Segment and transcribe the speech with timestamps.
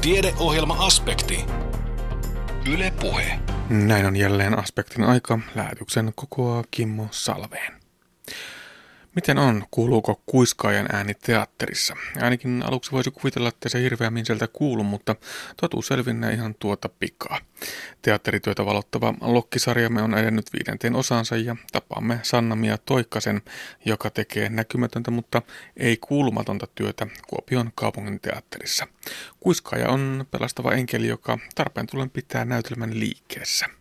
[0.00, 1.44] Tiedeohjelma-aspekti.
[2.72, 3.38] Yle Puhe.
[3.70, 5.38] Näin on jälleen aspektin aika.
[5.54, 7.72] Lähetyksen kokoaa Kimmo Salveen.
[9.14, 9.64] Miten on?
[9.70, 11.96] Kuuluuko kuiskaajan ääni teatterissa?
[12.22, 15.16] Ainakin aluksi voisi kuvitella, että se hirveämmin sieltä kuulu, mutta
[15.60, 17.38] totuus selvinnee ihan tuota pikaa.
[18.02, 23.42] Teatterityötä valottava Lokkisarjamme on edennyt viidenteen osansa ja tapaamme Sanna-Mia Toikkasen,
[23.84, 25.42] joka tekee näkymätöntä, mutta
[25.76, 28.86] ei kuulumatonta työtä Kuopion kaupungin teatterissa.
[29.40, 33.79] Kuiskaaja on pelastava enkeli, joka tarpeen tullen pitää näytelmän liikkeessä.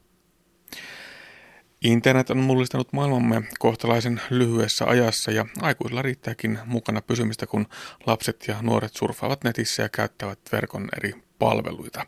[1.83, 7.67] Internet on mullistanut maailmamme kohtalaisen lyhyessä ajassa ja aikuisilla riittääkin mukana pysymistä, kun
[8.05, 12.05] lapset ja nuoret surfaavat netissä ja käyttävät verkon eri palveluita.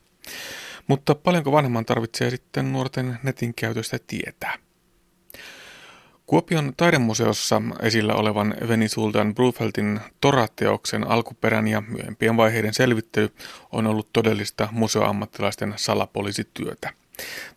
[0.88, 4.58] Mutta paljonko vanhemman tarvitsee sitten nuorten netin käytöstä tietää?
[6.26, 13.30] Kuopion taidemuseossa esillä olevan Venisultan Brufeltin Tora-teoksen alkuperän ja myöhempien vaiheiden selvittely
[13.72, 17.01] on ollut todellista museoammattilaisten salapoliisityötä.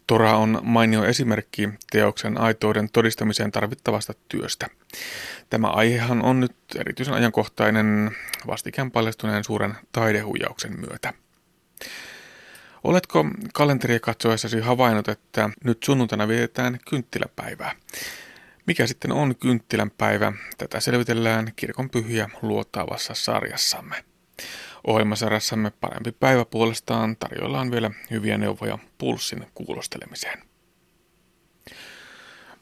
[0.06, 4.66] Tora on mainio esimerkki teoksen aitouden todistamiseen tarvittavasta työstä.
[5.50, 8.16] Tämä aihehan on nyt erityisen ajankohtainen
[8.46, 11.12] vastikään paljastuneen suuren taidehuijauksen myötä.
[12.84, 13.24] Oletko
[13.54, 17.72] kalenteria katsoessasi havainnut, että nyt sunnuntaina vietetään kynttiläpäivää?
[18.66, 20.32] Mikä sitten on kynttilänpäivä?
[20.58, 24.04] Tätä selvitellään kirkon pyhiä luotaavassa sarjassamme.
[24.86, 30.42] Ohjelmasarjassamme Parempi päivä puolestaan tarjoillaan vielä hyviä neuvoja pulssin kuulostelemiseen.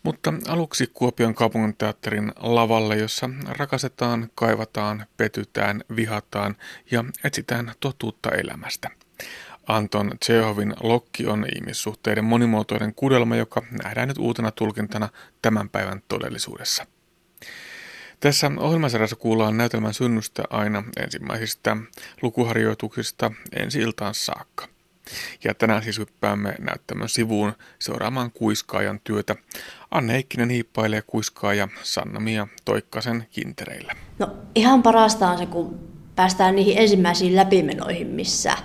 [0.02, 6.56] Mutta aluksi Kuopion kaupunginteatterin lavalle, jossa rakastetaan, kaivataan, petytään, vihataan
[6.90, 8.90] ja etsitään totuutta elämästä.
[9.66, 15.08] Anton Tsehovin Lokki on ihmissuhteiden monimuotoinen kudelma, joka nähdään nyt uutena tulkintana
[15.42, 16.86] tämän päivän todellisuudessa.
[18.22, 21.76] Tässä ohjelmasarjassa kuullaan näytelmän synnystä aina ensimmäisistä
[22.22, 24.68] lukuharjoituksista ensi iltaan saakka.
[25.44, 29.36] Ja tänään siis hyppäämme näyttämön sivuun seuraamaan kuiskaajan työtä.
[29.90, 33.92] Anne Heikkinen hiippailee kuiskaaja Sanna-Mia Toikkasen kintereillä.
[34.18, 38.56] No ihan parasta on se, kun päästään niihin ensimmäisiin läpimenoihin, missä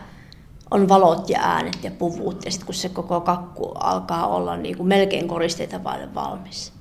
[0.72, 4.78] on valot ja äänet ja puvut ja sitten kun se koko kakku alkaa olla niin
[4.78, 6.77] kuin melkein koristeita vaille valmis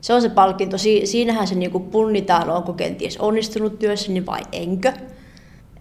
[0.00, 0.78] se on se palkinto.
[0.78, 4.92] Si- siinähän se niinku punnitaan, onko kenties onnistunut työssäni vai enkö.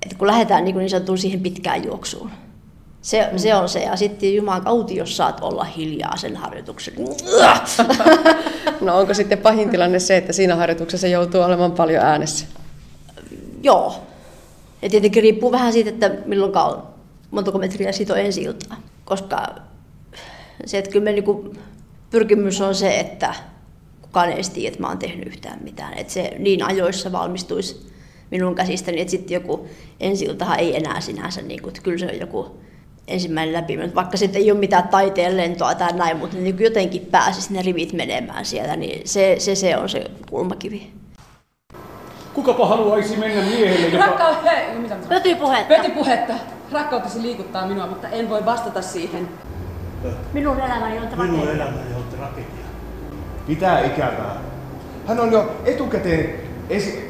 [0.06, 2.32] Et kun lähdetään niin, niin sanottuun siihen pitkään juoksuun.
[3.02, 3.38] Se, mm.
[3.38, 3.80] se on se.
[3.80, 6.94] Ja sitten Jumalan kauti, jos saat olla hiljaa sen harjoituksen.
[8.82, 12.46] No onko sitten pahin tilanne se, että siinä harjoituksessa joutuu olemaan paljon äänessä?
[13.64, 13.96] Joo.
[14.82, 16.84] Ja tietenkin riippuu vähän siitä, että milloin on,
[17.32, 18.78] montako metriä siitä on ensi iltaa.
[19.06, 19.56] Koska
[20.66, 21.54] se, että kyllä me niinku,
[22.10, 23.36] pyrkimys on se, että
[24.10, 25.94] kukaan ei tiedä, että mä oon tehnyt yhtään mitään.
[25.94, 27.90] Että se niin ajoissa valmistuisi
[28.32, 29.68] minun käsistäni, että sitten joku
[30.00, 30.28] ensi
[30.58, 32.60] ei enää sinänsä, niin kuin, että kyllä se on joku
[33.08, 37.54] ensimmäinen läpi, vaikka sitten ei ole mitään taiteen lentoa tai näin, mutta niin jotenkin pääsisi
[37.54, 40.92] ne rivit menemään siellä, niin se, se, se on se kulmakivi.
[42.34, 44.06] Kukapa haluaisi mennä miehelle, joka...
[44.06, 45.76] Rakkaus, hei, mitä Pötypuhetta.
[45.76, 46.34] Pötypuhetta.
[46.72, 49.30] Rakkautesi liikuttaa minua, mutta en voi vastata siihen.
[50.34, 51.32] Minun elämäni on tragedia.
[51.32, 52.59] Minun elämäni on tragedia.
[53.50, 54.36] Pitää ikävää.
[55.08, 56.34] Hän on jo etukäteen
[56.70, 57.10] esi-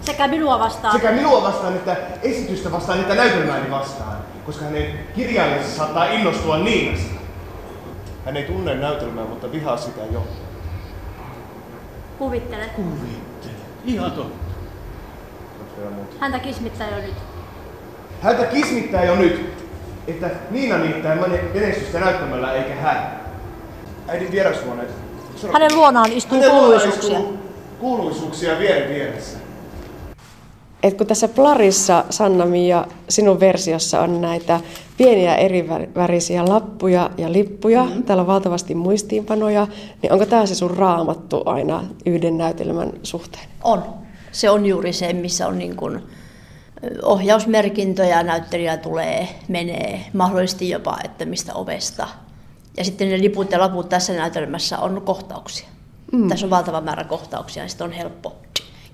[0.00, 0.94] sekä minua vastaan.
[0.94, 4.16] Sekä minua vastaan että esitystä vastaan että näytelmääni vastaan,
[4.46, 7.14] koska hänen kirjailijansa saattaa innostua Niinasta.
[8.24, 10.26] Hän ei tunne näytelmää, mutta vihaa sitä jo.
[12.18, 12.64] Kuvittele.
[12.64, 13.52] Kuvittele.
[13.84, 14.52] Ihan totta.
[16.18, 17.14] Häntä kismittää jo nyt.
[18.22, 19.66] Häntä kismittää jo nyt,
[20.08, 21.16] että Niina niittää
[21.54, 23.20] menestystä näyttämällä eikä hän.
[24.08, 25.11] Äidin vierashuoneet
[25.52, 27.18] hänen luonaan istuu Hänen kuuluisuuksia.
[27.18, 27.38] Istuu
[27.80, 29.38] kuuluisuuksia vieri vieressä.
[30.82, 34.60] Et kun tässä Plarissa, sanna ja sinun versiossa on näitä
[34.96, 38.02] pieniä eri värisiä lappuja ja lippuja, mm-hmm.
[38.02, 39.66] täällä on valtavasti muistiinpanoja,
[40.02, 43.44] niin onko tämä se sun raamattu aina yhden näytelmän suhteen?
[43.64, 43.84] On.
[44.32, 46.02] Se on juuri se, missä on niin kuin
[47.02, 52.08] ohjausmerkintöjä, näyttelijä tulee, menee, mahdollisesti jopa, että mistä ovesta
[52.76, 55.68] ja sitten ne liput ja laput tässä näytelmässä on kohtauksia.
[56.12, 56.28] Mm.
[56.28, 58.36] Tässä on valtava määrä kohtauksia ja sitten on helppo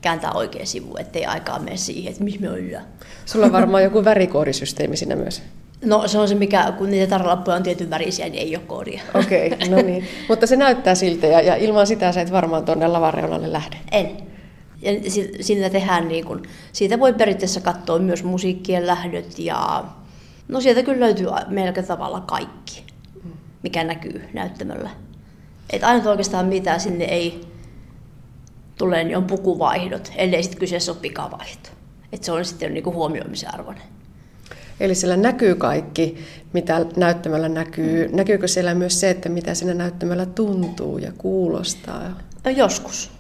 [0.01, 2.85] kääntää oikea sivu, ettei aikaa mene siihen, että missä me ollaan.
[3.27, 5.43] Sulla on varmaan joku värikoodisysteemi siinä myös.
[5.85, 9.03] No se on se, mikä, kun niitä taralappuja on tietyn värisiä, niin ei ole koodia.
[9.15, 10.09] Okei, okay, no niin.
[10.29, 13.77] Mutta se näyttää siltä ja, ja ilman sitä sä et varmaan tuonne lavareunalle lähde.
[13.93, 14.11] En.
[14.83, 14.93] Ja
[15.41, 16.43] siinä tehdään niin kun,
[16.73, 19.85] siitä voi periaatteessa katsoa myös musiikkien lähdöt ja
[20.49, 22.88] no sieltä kyllä löytyy melkein tavalla kaikki
[23.63, 24.91] mikä näkyy näyttämöllä.
[25.71, 27.41] Et ainut oikeastaan mitä sinne ei
[28.79, 31.69] tule, niin on pukuvaihdot, ellei sitten kyseessä ole pikavaihto.
[32.13, 33.83] Et se on sitten niinku huomioimisen arvoinen.
[34.81, 36.19] Eli siellä näkyy kaikki,
[36.53, 38.09] mitä näyttämällä näkyy.
[38.13, 42.23] Näkyykö siellä myös se, että mitä siinä näyttämällä tuntuu ja kuulostaa?
[42.45, 43.11] No, joskus,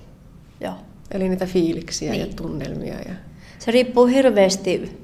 [0.60, 0.74] joo.
[1.10, 2.20] Eli niitä fiiliksiä Niin.
[2.20, 2.94] ja tunnelmia.
[2.94, 3.14] Ja...
[3.58, 4.98] Se riippuu hirveästi,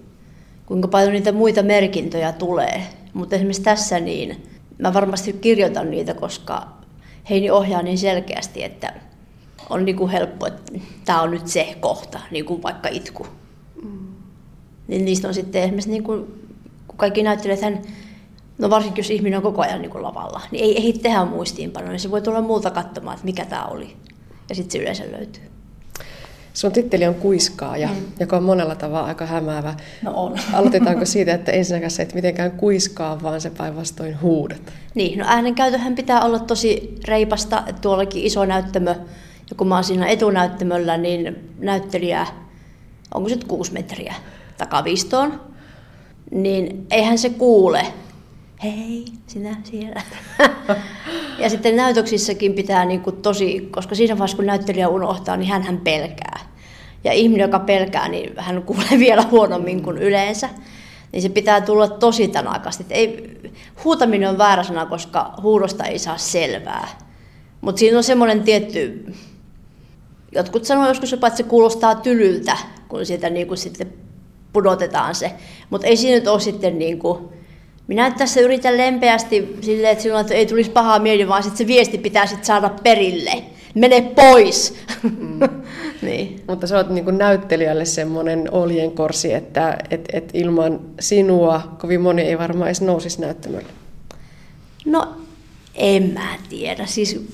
[0.67, 2.83] kuinka paljon niitä muita merkintöjä tulee.
[3.15, 4.43] Mutta esimerkiksi tässä niin,
[4.79, 6.69] mä varmasti kirjoitan niitä, koska
[7.31, 8.93] Heini ohjaa niin selkeästi, että
[9.71, 10.73] on niin kuin helppo, että
[11.05, 13.27] tämä on nyt se kohta, niin kuin vaikka itku.
[14.89, 16.25] Niin niistä on sitten esimerkiksi, niin kuin,
[16.89, 17.83] kun kaikki näyttelijät, hän,
[18.59, 21.91] no varsinkin jos ihminen on koko ajan niin kuin lavalla, niin ei ehdi tehdä muistiinpanoja,
[21.93, 23.97] niin se voi tulla muuta katsomaan, että mikä tämä oli.
[24.49, 25.54] Ja sitten se yleensä löytyy.
[26.55, 27.95] Sun titteli on kuiskaaja, mm.
[28.21, 29.75] joka on monella tavalla aika hämäävä.
[30.03, 30.35] No on.
[30.53, 34.73] Aloitetaanko siitä, että ensinnäkään sä et mitenkään kuiskaa, vaan se päinvastoin huudat?
[34.95, 38.91] Niin, no äänenkäytöhän pitää olla tosi reipasta, tuollakin iso näyttämö,
[39.51, 42.27] ja kun mä oon siinä etunäyttämöllä, niin näyttelijä,
[43.15, 44.15] onko se nyt kuusi metriä
[44.59, 45.41] takavistoon,
[46.31, 47.87] niin eihän se kuule,
[48.63, 50.03] hei, sinä siellä.
[51.39, 55.81] ja sitten näytöksissäkin pitää niin kuin tosi, koska siinä vaiheessa kun näyttelijä unohtaa, niin hän
[55.85, 56.41] pelkää.
[57.05, 60.49] Ja ihminen, joka pelkää, niin hän kuulee vielä huonommin kuin yleensä.
[61.13, 62.85] Niin se pitää tulla tosi tanakasti.
[62.91, 63.37] Ei,
[63.85, 66.89] huutaminen on väärä sana, koska huudosta ei saa selvää.
[67.61, 69.07] Mutta siinä on semmoinen tietty,
[70.33, 72.57] jotkut sanoo joskus jopa, että se kuulostaa tylyltä,
[72.89, 73.93] kun siitä niin kuin sitten
[74.53, 75.33] pudotetaan se.
[75.71, 77.29] Mutta ei siinä nyt ole sitten niin kuin,
[77.87, 81.59] minä nyt tässä yritän lempeästi silleen, että silloin että ei tulisi pahaa mieli, vaan sitten
[81.59, 83.45] se viesti pitää sitten saada perille.
[83.75, 84.75] Mene pois!
[85.03, 85.41] Mm.
[86.03, 86.43] niin.
[86.49, 92.23] Mutta sä oot niin kuin näyttelijälle semmoinen oljenkorsi, että et, et ilman sinua kovin moni
[92.23, 93.67] ei varmaan edes nousisi näyttämölle.
[94.87, 95.17] No,
[95.75, 96.87] en mä tiedä.
[96.87, 97.27] Siis,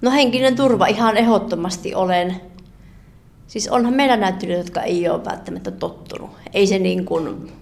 [0.00, 2.40] no henkinen turva ihan ehdottomasti olen.
[3.46, 6.30] Siis onhan meillä näyttelijöitä, jotka ei ole välttämättä tottunut.
[6.54, 7.52] Ei se niin kuin,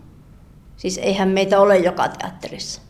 [0.77, 2.83] siis eihän meitä ole joka teatterissa.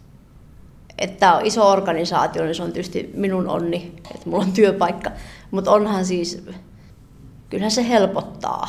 [0.99, 5.11] Että tämä on iso organisaatio, niin se on tietysti minun onni, että mulla on työpaikka.
[5.51, 6.45] Mutta onhan siis,
[7.51, 8.69] kyllähän se helpottaa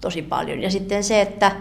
[0.00, 0.62] tosi paljon.
[0.62, 1.52] Ja sitten se, että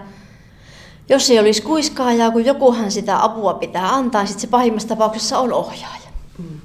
[1.10, 5.54] jos ei olisi kuiskaajaa, kun jokuhan sitä apua pitää antaa, sitten se pahimmassa tapauksessa on
[5.54, 6.10] ohjaaja.
[6.38, 6.60] Mm.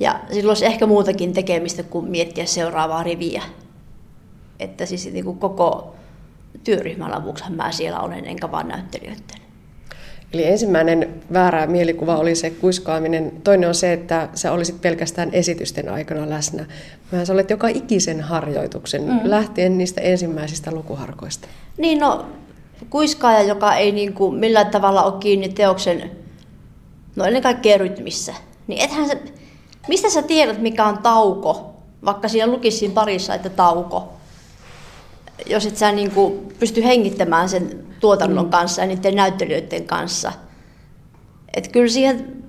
[0.00, 3.42] Ja silloin olisi ehkä muutakin tekemistä kuin miettiä seuraavaa riviä.
[4.58, 5.94] Että siis niin kuin koko
[6.64, 9.43] työryhmän avuksihan mä siellä olen, enkä vaan näyttelijöiden.
[10.34, 13.32] Eli ensimmäinen väärä mielikuva oli se kuiskaaminen.
[13.44, 16.66] Toinen on se, että sä olisit pelkästään esitysten aikana läsnä.
[17.12, 19.20] Vähän sä olet joka ikisen harjoituksen, mm.
[19.24, 21.48] lähtien niistä ensimmäisistä lukuharkoista.
[21.78, 22.26] Niin no,
[22.90, 26.10] kuiskaaja, joka ei niin kuin millään tavalla ole kiinni teoksen,
[27.16, 28.34] no ennen kaikkea rytmissä,
[28.66, 29.22] niin ethän se,
[29.88, 34.12] mistä sä tiedät, mikä on tauko, vaikka siinä lukisi siinä parissa, että tauko,
[35.46, 38.50] jos et sä niin kuin pysty hengittämään sen tuotannon mm.
[38.50, 40.32] kanssa ja niiden näyttelijöiden kanssa.
[41.56, 42.44] Että kyllä siihen,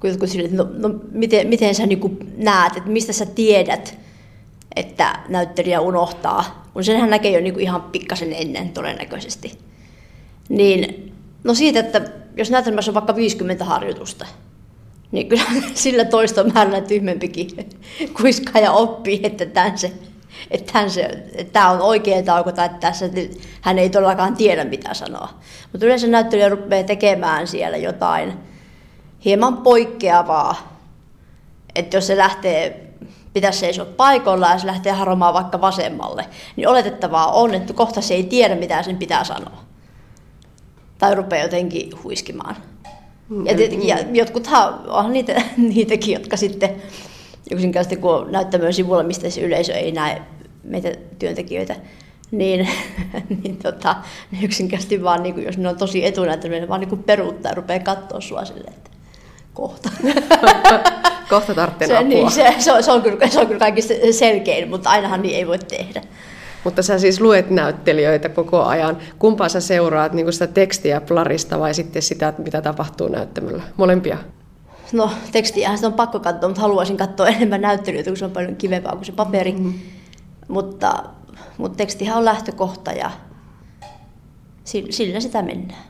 [0.00, 3.26] kun jotkut sille, että no, no miten, miten sä niin kuin näet, että mistä sä
[3.26, 3.98] tiedät,
[4.76, 9.58] että näyttelijä unohtaa, kun senhän näkee jo niin kuin ihan pikkasen ennen todennäköisesti.
[10.48, 11.12] Niin,
[11.44, 12.00] no siitä, että
[12.36, 14.26] jos näytelmässä on vaikka 50 harjoitusta,
[15.12, 15.44] niin kyllä
[15.74, 17.48] sillä toista määrällä tyhmempikin
[18.20, 19.92] kuiskaaja oppii, että tämän se,
[20.50, 21.02] että, hän se,
[21.34, 23.06] että tämä on oikea tauko tai että tässä
[23.60, 25.28] hän ei todellakaan tiedä mitä sanoa.
[25.72, 28.32] Mutta yleensä näyttelijä rupeaa tekemään siellä jotain
[29.24, 30.74] hieman poikkeavaa.
[31.74, 32.84] Että jos se lähtee
[33.32, 38.14] pitäisi seisoa paikoilla ja se lähtee haromaan vaikka vasemmalle, niin oletettavaa on, että kohta se
[38.14, 39.64] ei tiedä, mitä sen pitää sanoa.
[40.98, 42.56] Tai rupeaa jotenkin huiskimaan.
[43.44, 46.82] Ja, te, ja jotkuthan onhan niitä, niitäkin, jotka sitten
[47.50, 50.22] yksinkertaisesti kun näyttämön sivulla, mistä se yleisö ei näe
[50.64, 51.76] meitä työntekijöitä,
[52.30, 52.68] niin,
[53.42, 53.96] niin tota,
[54.30, 57.50] niin yksinkertaisesti vaan, niin kuin, jos ne on tosi etunäyttäminen, niin vaan niin kuin peruuttaa
[57.50, 58.90] ja rupeaa katsoa sua silleen, että
[59.54, 59.90] kohta.
[61.28, 62.08] Kohta tarvitsee se, apua.
[62.08, 65.36] niin, se, se, on, se, on kyllä, se on kyllä kaikista selkein, mutta ainahan niin
[65.36, 66.02] ei voi tehdä.
[66.64, 68.98] Mutta sä siis luet näyttelijöitä koko ajan.
[69.18, 73.62] Kumpaa sä seuraat, niin sitä tekstiä Plarista vai sitten sitä, mitä tapahtuu näyttämällä?
[73.76, 74.18] Molempia?
[74.92, 78.56] No tekstiähän sitä on pakko katsoa, mutta haluaisin katsoa enemmän näyttelijöitä, kun se on paljon
[78.56, 79.52] kivempaa kuin se paperi.
[79.52, 79.74] Mm-hmm.
[80.48, 81.04] Mutta,
[81.58, 83.10] mutta tekstihän on lähtökohta ja
[84.90, 85.84] sillä sitä mennään.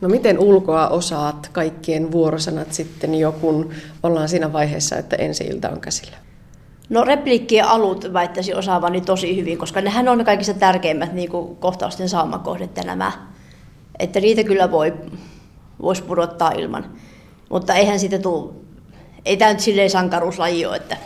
[0.00, 3.70] No miten ulkoa osaat kaikkien vuorosanat sitten jo, kun
[4.02, 6.16] ollaan siinä vaiheessa, että ensi ilta on käsillä?
[6.88, 12.08] No repliikkien alut väittäisin osaavani tosi hyvin, koska nehän on kaikista tärkeimmät niin kuin kohtausten
[12.08, 13.12] saamakohdet ja nämä.
[13.98, 14.94] Että niitä kyllä voi,
[15.82, 16.84] voisi pudottaa ilman.
[17.48, 18.52] Mutta eihän siitä tule,
[19.24, 20.96] ei tämä nyt silleen sankaruuslaji ole, että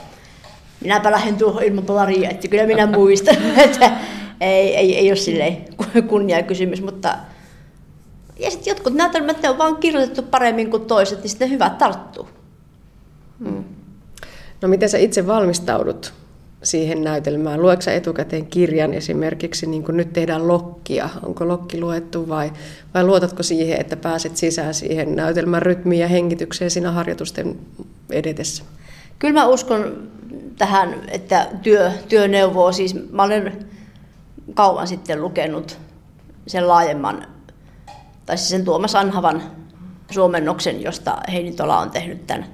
[0.81, 3.93] minäpä lähden tuohon ilman palaria, että kyllä minä muistan, että
[4.41, 5.65] ei, ei, ei ole silleen
[6.09, 7.17] kunnia kysymys, mutta
[8.39, 11.79] Ja sitten jotkut näytelmät, ne on vaan kirjoitettu paremmin kuin toiset, niin sitten ne hyvät
[11.79, 12.29] tarttuu.
[14.63, 16.13] No miten sä itse valmistaudut
[16.63, 17.63] siihen näytelmään?
[17.63, 21.09] Luetko sä etukäteen kirjan esimerkiksi, niin kuin nyt tehdään lokkia?
[21.23, 22.53] Onko lokki luettu vai,
[22.95, 27.59] vai luotatko siihen, että pääset sisään siihen näytelmän rytmiin ja hengitykseen siinä harjoitusten
[28.11, 28.65] edetessä?
[29.19, 30.11] Kyllä mä uskon
[30.59, 32.73] tähän, että työ, työ neuvoo.
[32.73, 33.67] Siis mä olen
[34.55, 35.79] kauan sitten lukenut
[36.47, 37.27] sen laajemman,
[38.27, 39.43] tai siis sen Tuomas Anhavan
[40.11, 42.47] suomennoksen, josta Heini Tola on tehnyt tämän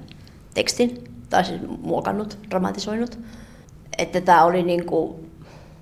[0.53, 3.19] tekstin, tai siis muokannut, dramatisoinut.
[3.97, 5.31] Että tämä oli niin kuin,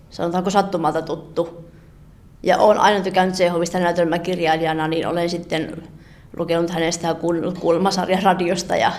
[0.09, 1.65] sanotaanko sattumalta tuttu.
[2.43, 5.83] Ja olen aina tykännyt Sehovista näytelmäkirjailijana, niin olen sitten
[6.37, 8.91] lukenut hänestä ja kuunnellut kuulemasarjan radiosta ja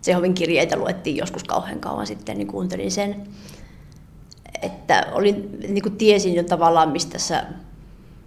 [0.00, 3.26] Sehovin kirjeitä luettiin joskus kauhean kauan sitten, niin kuuntelin sen.
[4.62, 7.44] Että olin, niin kuin tiesin jo tavallaan, mistä tässä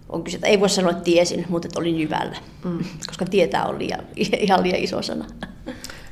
[0.08, 0.38] on kyse.
[0.42, 2.78] Ei voi sanoa, että tiesin, mutta että olin jyvällä, mm.
[3.08, 4.00] koska tietää on liian,
[4.38, 5.24] ihan liian iso sana.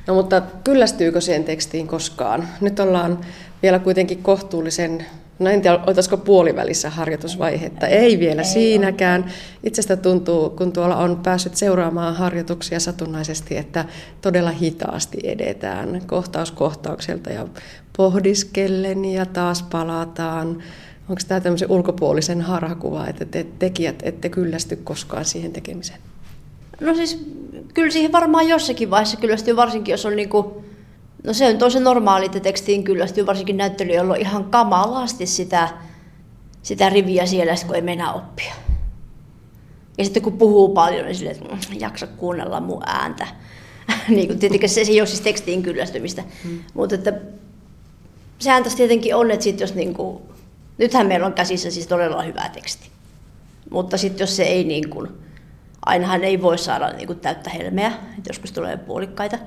[0.07, 2.47] No mutta kyllästyykö siihen tekstiin koskaan?
[2.61, 3.19] Nyt ollaan
[3.61, 5.05] vielä kuitenkin kohtuullisen,
[5.39, 7.87] no en tiedä, oltaisiko puolivälissä harjoitusvaihetta.
[7.87, 9.23] Ei vielä Ei siinäkään.
[9.23, 9.31] Ole.
[9.63, 13.85] Itsestä tuntuu, kun tuolla on päässyt seuraamaan harjoituksia satunnaisesti, että
[14.21, 17.47] todella hitaasti edetään kohtaus kohtaukselta ja
[17.97, 20.47] pohdiskellen ja taas palataan.
[21.09, 25.99] Onko tämä tämmöisen ulkopuolisen harhakuva, että te tekijät ette kyllästy koskaan siihen tekemiseen?
[26.81, 27.25] No siis
[27.73, 30.45] kyllä siihen varmaan jossakin vaiheessa kyllästyy, varsinkin jos on niin kuin,
[31.23, 35.69] no se on tosi normaali, että tekstiin kyllästyy, varsinkin näyttelijöillä on ihan kamalasti sitä,
[36.61, 38.53] sitä riviä siellä, kun ei mennä oppia.
[39.97, 43.27] Ja sitten kun puhuu paljon, niin silleen, että mm, jaksa kuunnella mun ääntä.
[44.07, 46.23] niin kuin, tietenkin se, se ei ole siis tekstiin kyllästymistä.
[46.43, 46.59] Hmm.
[46.73, 47.13] Mutta että
[48.39, 50.23] sehän tässä tietenkin on, että sit jos niin kuin,
[50.77, 52.89] nythän meillä on käsissä siis todella hyvä teksti.
[53.69, 55.07] Mutta sitten jos se ei niin kuin,
[55.87, 59.37] ainahan ei voi saada niin kuin täyttä helmeä, että joskus tulee puolikkaita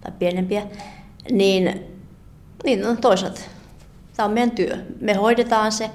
[0.00, 0.62] tai pienempiä,
[1.30, 1.86] niin,
[2.64, 3.40] niin no toisaalta
[4.16, 4.76] tämä on meidän työ.
[5.00, 5.90] Me hoidetaan se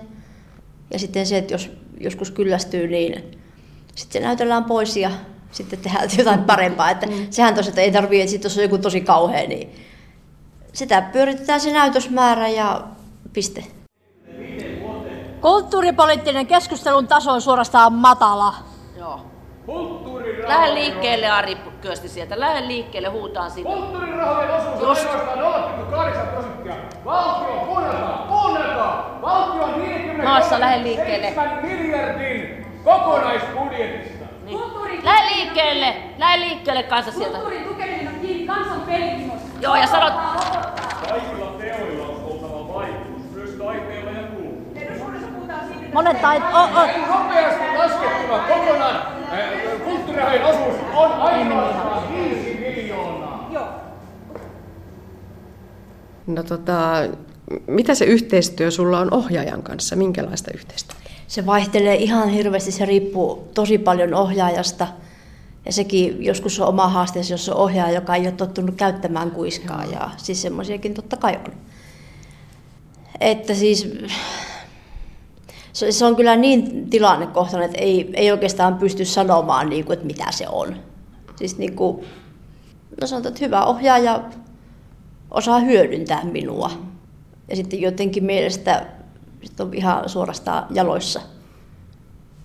[0.93, 3.39] ja sitten se, että jos joskus kyllästyy, niin
[3.95, 5.11] sitten se näytellään pois ja
[5.51, 6.89] sitten tehdään jotain parempaa.
[6.89, 7.27] Että mm.
[7.29, 9.75] Sehän tosiaan ei tarvitse, että sitten jos on joku tosi kauhea, niin
[10.73, 12.83] sitä pyöritetään se näytösmäärä ja
[13.33, 13.63] piste.
[15.41, 18.55] Kulttuuripoliittinen keskustelun taso on suorastaan matala.
[20.47, 22.39] Lähde liikkeelle, Ari Kyösti sieltä.
[22.39, 23.69] Lähde liikkeelle, huutaan siitä.
[23.69, 25.13] Kulttuurirahojen osuus Just.
[25.13, 26.73] on 0,8 prosenttia.
[27.05, 29.19] Valtio, kuunnelkaa, kuunnelkaa!
[29.21, 31.33] Valtio on 40 Maassa, lähde liikkeelle.
[31.61, 34.25] miljardin kokonaisbudjetista.
[34.45, 34.59] Niin.
[35.03, 37.37] Lähde liikkeelle, lähde liikkeelle kanssa sieltä.
[37.37, 39.47] Kulttuurin tukeminen on kiinni kansan pelkimosta.
[39.61, 40.13] Joo, ja sanot...
[41.09, 44.55] Kaikilla teoilla on oltava vaikutus, myös taiteella ja kulttuurilla.
[45.93, 46.43] Monet tait...
[46.53, 46.87] Oh, oh.
[47.07, 49.14] Nopeasti laskettuna kokonaan
[49.83, 53.49] kulttuurirahojen osuus on ainoastaan 5 miljoonaa.
[53.51, 53.67] Joo.
[56.27, 56.91] No tota,
[57.67, 59.95] mitä se yhteistyö sulla on ohjaajan kanssa?
[59.95, 61.09] Minkälaista yhteistyötä?
[61.27, 64.87] Se vaihtelee ihan hirveästi, se riippuu tosi paljon ohjaajasta.
[65.65, 69.85] Ja sekin joskus on oma haasteensa, jos on ohjaaja, joka ei ole tottunut käyttämään kuiskaa.
[69.85, 71.53] Ja siis semmoisiakin totta kai on.
[73.19, 73.93] Että siis
[75.75, 80.05] se, se on kyllä niin tilannekohtainen, että ei, ei oikeastaan pysty sanomaan, niin kuin, että
[80.05, 80.75] mitä se on.
[81.35, 82.05] Siis niin kuin,
[83.01, 84.23] no sanotaan, että hyvä ohjaaja
[85.31, 86.71] osaa hyödyntää minua.
[87.49, 88.85] Ja sitten jotenkin mielestä
[89.43, 91.21] sit on ihan suorastaan jaloissa.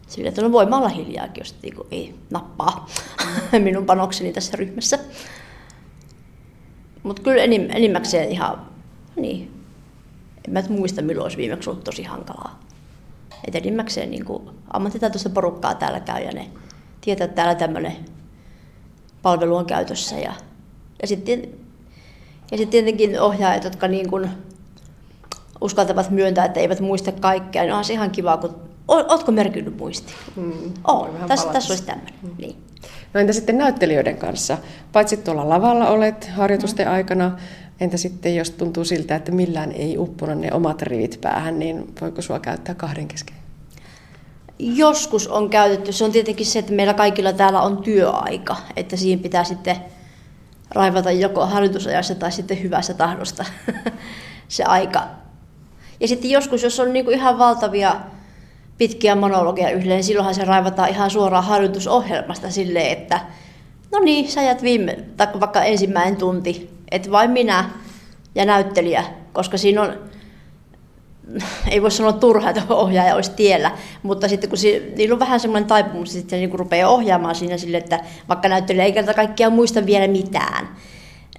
[0.09, 2.87] Sillä, että no voimme olla hiljaakin, jos niin kuin, ei nappaa
[3.59, 4.99] minun panokseni tässä ryhmässä.
[7.03, 8.67] Mutta kyllä enim, enimmäkseen ihan,
[9.17, 9.51] niin,
[10.47, 12.70] en mä muista milloin olisi viimeksi ollut tosi hankalaa.
[13.49, 16.47] Et enimmäkseen niin kuin ammattitaitoista porukkaa täällä käy ja ne
[17.01, 17.97] tietää, että täällä tämmöinen
[19.23, 20.17] palvelu on käytössä.
[20.17, 20.33] Ja,
[21.03, 21.49] ja sitten
[22.51, 24.31] ja sit tietenkin ohjaajat, jotka niin kuin
[25.61, 30.17] uskaltavat myöntää, että eivät muista kaikkea, niin on se ihan kiva, kun Oletko merkinnyt muistiin?
[30.37, 30.53] Mm,
[30.85, 31.11] on.
[31.29, 32.15] Tässä, tässä olisi tämmöinen.
[32.23, 32.31] Mm.
[32.39, 32.57] Niin.
[33.15, 34.59] No entä sitten näyttelijöiden kanssa?
[34.93, 36.93] Paitsi tuolla lavalla olet harjoitusten mm.
[36.93, 37.39] aikana,
[37.81, 42.23] Entä sitten, jos tuntuu siltä, että millään ei uppona ne omat rivit päähän, niin voiko
[42.23, 43.37] sua käyttää kahden kesken?
[44.59, 45.93] Joskus on käytetty.
[45.93, 49.77] Se on tietenkin se, että meillä kaikilla täällä on työaika, että siihen pitää sitten
[50.71, 53.45] raivata joko harjoitusajassa tai sitten hyvässä tahdosta
[54.49, 55.09] se aika.
[56.01, 57.97] Ja sitten joskus, jos on niinku ihan valtavia
[58.79, 63.21] pitkiä monologia yhdelle, niin silloinhan se raivataan ihan suoraan harjoitusohjelmasta silleen, että
[63.93, 67.71] no niin, sä jäät viime, tai vaikka ensimmäinen tunti että vain minä
[68.35, 70.11] ja näyttelijä, koska siinä on
[71.71, 73.71] ei voi sanoa turha, että ohjaaja olisi tiellä,
[74.03, 74.59] mutta sitten kun
[74.97, 78.93] niillä on vähän semmoinen taipumus, että niin rupeaa ohjaamaan siinä sille, että vaikka näyttelijä ei
[78.93, 80.69] kerta kaikkiaan muista vielä mitään,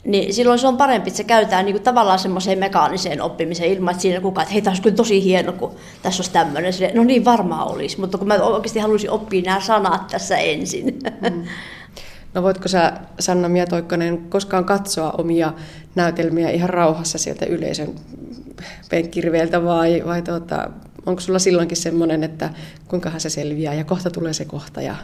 [0.04, 3.92] niin silloin se on parempi, että se käytetään niin kuin tavallaan semmoiseen mekaaniseen oppimiseen ilman,
[3.92, 6.74] että siinä kukaan, että hei, tämä olisi kyllä tosi hieno, kun tässä olisi tämmöinen.
[6.74, 11.00] Sille, no niin varmaan olisi, mutta kun mä oikeasti haluaisin oppia nämä sanat tässä ensin.
[11.22, 11.44] Mm.
[12.34, 15.54] No voitko sä, Sanna Mietoikkonen, koskaan katsoa omia
[15.96, 17.96] näytelmiä ihan rauhassa sieltä yleisön
[18.90, 20.70] penkkirveeltä vai, vai tuota,
[21.06, 22.50] onko sulla silloinkin semmoinen, että
[22.88, 24.96] kuinkahan se selviää ja kohta tulee se kohta ja,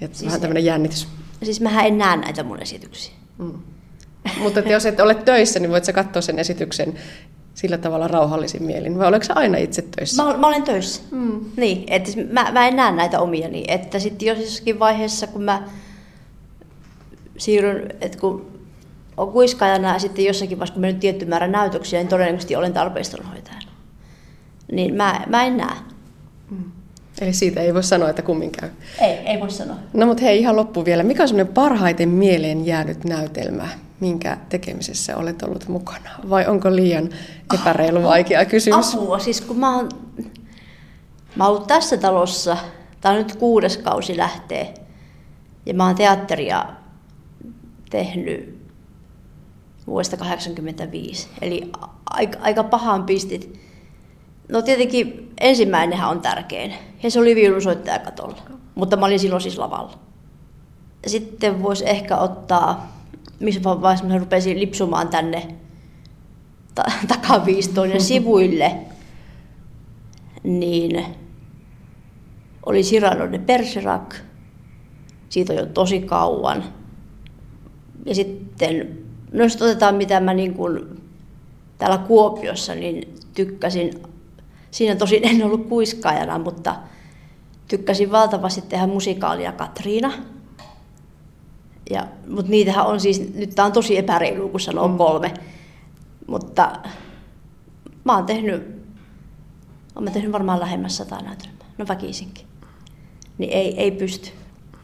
[0.00, 1.08] ja siis vähän tämmöinen jännitys?
[1.42, 3.14] Siis mä en näe näitä mun esityksiä.
[3.38, 3.52] Mm.
[4.42, 6.94] Mutta että jos et ole töissä, niin voit sä katsoa sen esityksen
[7.54, 10.22] sillä tavalla rauhallisin mielin, vai oletko aina itse töissä?
[10.22, 11.02] Mä, mä olen töissä.
[11.10, 11.40] Mm.
[11.56, 15.68] Niin, että mä, mä en näe näitä omia, niin että sitten jossakin vaiheessa, kun mä
[17.38, 18.54] siirryn, että kun
[19.16, 23.70] on kuiskaajana ja sitten jossakin vaiheessa, kun mennyt tietty määrä näytöksiä, niin todennäköisesti olen tarpeistonhoitajana.
[24.72, 25.76] Niin mä, mä en näe.
[26.50, 26.64] Mm.
[27.20, 28.70] Eli siitä ei voi sanoa, että kummin käy.
[29.00, 29.76] Ei, ei voi sanoa.
[29.92, 31.02] No mutta hei, ihan loppu vielä.
[31.02, 33.68] Mikä on semmoinen parhaiten mieleen jäänyt näytelmä,
[34.00, 36.10] minkä tekemisessä olet ollut mukana?
[36.30, 37.08] Vai onko liian
[37.54, 38.94] epäreilu vaikea kysymys?
[38.94, 39.88] Apua, siis kun mä oon,
[41.36, 42.56] mä oon ollut tässä talossa,
[43.00, 44.74] tämä on nyt kuudes kausi lähtee,
[45.66, 46.66] ja mä oon teatteria
[47.94, 48.58] tehnyt
[49.86, 51.70] vuodesta 1985, eli
[52.10, 53.60] aika, aika pahan pistit.
[54.48, 58.42] No tietenkin ensimmäinenhän on tärkein, ja se oli viulunsoittaja katolla,
[58.74, 59.98] mutta mä olin silloin siis lavalla.
[61.06, 62.98] Sitten voisi ehkä ottaa,
[63.40, 65.48] missä vaiheessa mä rupesin lipsumaan tänne
[66.74, 68.76] ta- takaviistoon ja sivuille,
[70.42, 71.04] niin
[72.66, 74.14] oli Cyrano de Bergerac,
[75.28, 76.64] siitä on jo tosi kauan.
[78.06, 78.98] Ja sitten,
[79.32, 81.00] no jos otetaan mitä mä niin kuin
[81.78, 84.02] täällä Kuopiossa, niin tykkäsin,
[84.70, 86.76] siinä tosin en ollut kuiskaajana, mutta
[87.68, 90.12] tykkäsin valtavasti tehdä musikaalia Katriina.
[91.90, 94.96] Ja, mutta niitähän on siis, nyt tämä on tosi epäreilu, kun sanoo mm.
[94.96, 95.34] kolme.
[96.26, 96.72] Mutta
[98.04, 98.62] mä oon tehnyt,
[99.96, 102.46] olen tehnyt varmaan lähemmäs sata näytelmää, no väkisinkin.
[103.38, 104.30] Niin ei, ei pysty.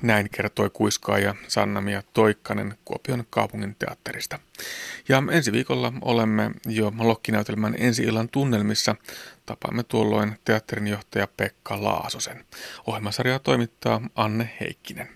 [0.02, 4.38] Näin kertoi kuiskaaja Sanna-Mia Toikkanen Kuopion kaupungin teatterista.
[5.08, 8.96] Ja ensi viikolla olemme jo Lokkinäytelmän ensi illan tunnelmissa.
[9.46, 12.44] Tapaamme tuolloin teatterin johtaja Pekka Laasosen.
[12.86, 15.08] Ohjelmasarjaa toimittaa Anne Heikkinen.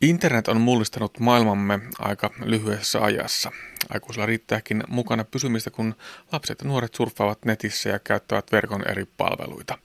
[0.00, 3.52] Internet on mullistanut maailmamme aika lyhyessä ajassa.
[3.88, 5.94] Aikuisilla riittääkin mukana pysymistä, kun
[6.32, 9.78] lapset ja nuoret surffaavat netissä ja käyttävät verkon eri palveluita.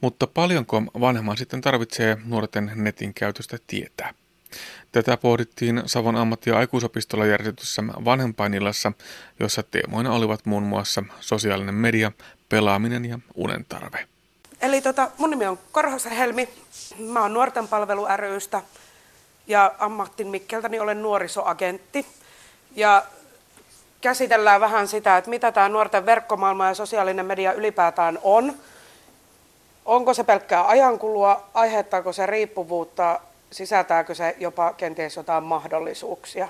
[0.00, 4.14] Mutta paljonko vanhemman sitten tarvitsee nuorten netin käytöstä tietää?
[4.92, 8.92] Tätä pohdittiin Savon ammatti- ja aikuisopistolla järjestetyssä vanhempainillassa,
[9.40, 12.12] jossa teemoina olivat muun muassa sosiaalinen media,
[12.48, 14.08] pelaaminen ja unen tarve.
[14.60, 16.48] Eli tota, mun nimi on Korhosen Helmi.
[16.98, 18.62] Mä oon nuorten palvelu rystä
[19.46, 22.06] ja ammattin Mikkeltäni olen nuorisoagentti.
[22.76, 23.04] Ja
[24.00, 28.54] käsitellään vähän sitä, että mitä tämä nuorten verkkomaailma ja sosiaalinen media ylipäätään on.
[29.88, 33.20] Onko se pelkkää ajankulua, aiheuttaako se riippuvuutta,
[33.50, 36.48] sisältääkö se jopa kenties jotain mahdollisuuksia.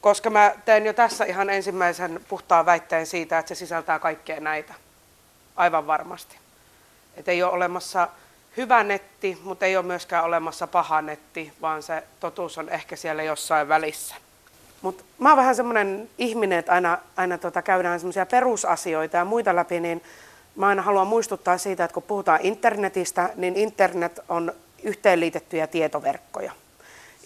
[0.00, 4.74] Koska mä teen jo tässä ihan ensimmäisen puhtaan väitteen siitä, että se sisältää kaikkea näitä.
[5.56, 6.36] Aivan varmasti.
[7.16, 8.08] Että ei ole olemassa
[8.56, 13.22] hyvä netti, mutta ei ole myöskään olemassa paha netti, vaan se totuus on ehkä siellä
[13.22, 14.14] jossain välissä.
[14.82, 19.56] Mutta mä oon vähän semmoinen ihminen, että aina, aina tota käydään semmoisia perusasioita ja muita
[19.56, 20.02] läpi, niin
[20.56, 26.52] mä aina haluan muistuttaa siitä, että kun puhutaan internetistä, niin internet on yhteenliitettyjä tietoverkkoja.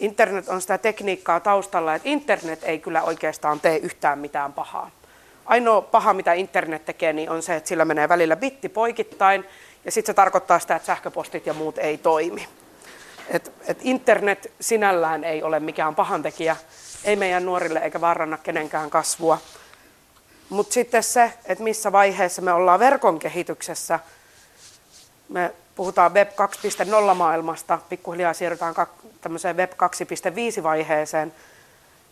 [0.00, 4.90] Internet on sitä tekniikkaa taustalla, että internet ei kyllä oikeastaan tee yhtään mitään pahaa.
[5.46, 9.44] Ainoa paha, mitä internet tekee, niin on se, että sillä menee välillä bitti poikittain,
[9.84, 12.48] ja sitten se tarkoittaa sitä, että sähköpostit ja muut ei toimi.
[13.28, 16.56] Et, et internet sinällään ei ole mikään pahantekijä,
[17.04, 19.38] ei meidän nuorille eikä vaaranna kenenkään kasvua.
[20.48, 24.00] Mutta sitten se, että missä vaiheessa me ollaan verkon kehityksessä,
[25.28, 26.30] me puhutaan Web
[27.10, 28.74] 2.0 maailmasta, pikkuhiljaa siirrytään
[29.20, 29.72] tämmöiseen Web
[30.56, 31.34] 2.5 vaiheeseen,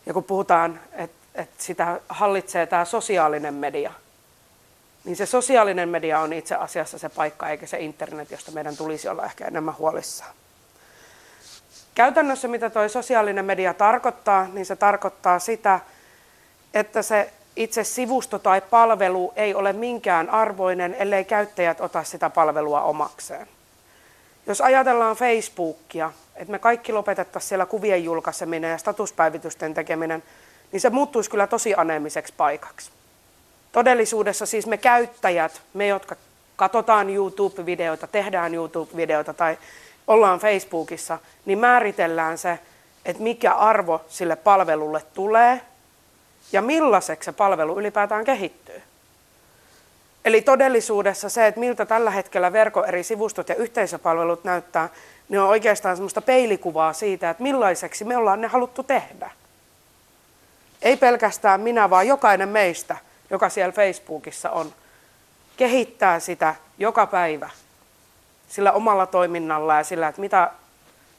[0.05, 3.91] ja kun puhutaan, että, että sitä hallitsee tämä sosiaalinen media,
[5.03, 9.07] niin se sosiaalinen media on itse asiassa se paikka, eikä se internet, josta meidän tulisi
[9.07, 10.33] olla ehkä enemmän huolissaan.
[11.95, 15.79] Käytännössä mitä tuo sosiaalinen media tarkoittaa, niin se tarkoittaa sitä,
[16.73, 22.81] että se itse sivusto tai palvelu ei ole minkään arvoinen, ellei käyttäjät ota sitä palvelua
[22.81, 23.47] omakseen.
[24.47, 30.23] Jos ajatellaan Facebookia, että me kaikki lopetettaisiin siellä kuvien julkaiseminen ja statuspäivitysten tekeminen,
[30.71, 32.91] niin se muuttuisi kyllä tosi aneemiseksi paikaksi.
[33.71, 36.15] Todellisuudessa siis me käyttäjät, me jotka
[36.55, 39.57] katsotaan YouTube-videoita, tehdään YouTube-videoita tai
[40.07, 42.59] ollaan Facebookissa, niin määritellään se,
[43.05, 45.61] että mikä arvo sille palvelulle tulee
[46.51, 48.81] ja millaiseksi se palvelu ylipäätään kehittyy.
[50.25, 54.89] Eli todellisuudessa se, että miltä tällä hetkellä verkon eri sivustot ja yhteisöpalvelut näyttää,
[55.29, 59.31] niin on oikeastaan semmoista peilikuvaa siitä, että millaiseksi me ollaan ne haluttu tehdä.
[60.81, 62.97] Ei pelkästään minä, vaan jokainen meistä,
[63.29, 64.73] joka siellä Facebookissa on,
[65.57, 67.49] kehittää sitä joka päivä
[68.49, 70.51] sillä omalla toiminnalla ja sillä, että mitä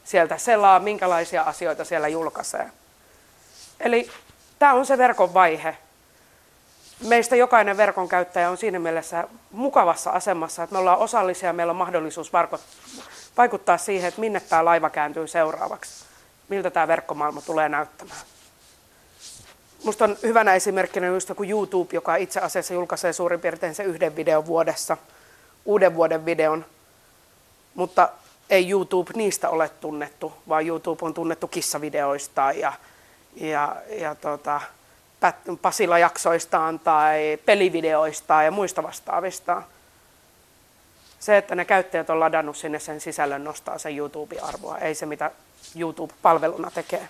[0.03, 2.71] sieltä selaa, minkälaisia asioita siellä julkaisee.
[3.79, 4.11] Eli
[4.59, 5.77] tämä on se verkon vaihe.
[7.07, 11.71] Meistä jokainen verkon käyttäjä on siinä mielessä mukavassa asemassa, että me ollaan osallisia ja meillä
[11.71, 12.31] on mahdollisuus
[13.37, 16.05] vaikuttaa siihen, että minne tämä laiva kääntyy seuraavaksi,
[16.49, 18.21] miltä tämä verkkomaailma tulee näyttämään.
[19.79, 24.15] Minusta on hyvänä esimerkkinä just kuin YouTube, joka itse asiassa julkaisee suurin piirtein se yhden
[24.15, 24.97] videon vuodessa,
[25.65, 26.65] uuden vuoden videon,
[27.75, 28.09] mutta
[28.49, 32.73] ei YouTube niistä ole tunnettu, vaan YouTube on tunnettu kissavideoista ja,
[33.41, 34.61] ja, ja tota,
[35.61, 39.61] Pasila-jaksoistaan tai pelivideoistaan ja muista vastaavista.
[41.19, 45.31] Se, että ne käyttäjät on ladannut sinne sen sisällön, nostaa sen YouTube-arvoa, ei se mitä
[45.75, 47.07] YouTube-palveluna tekee.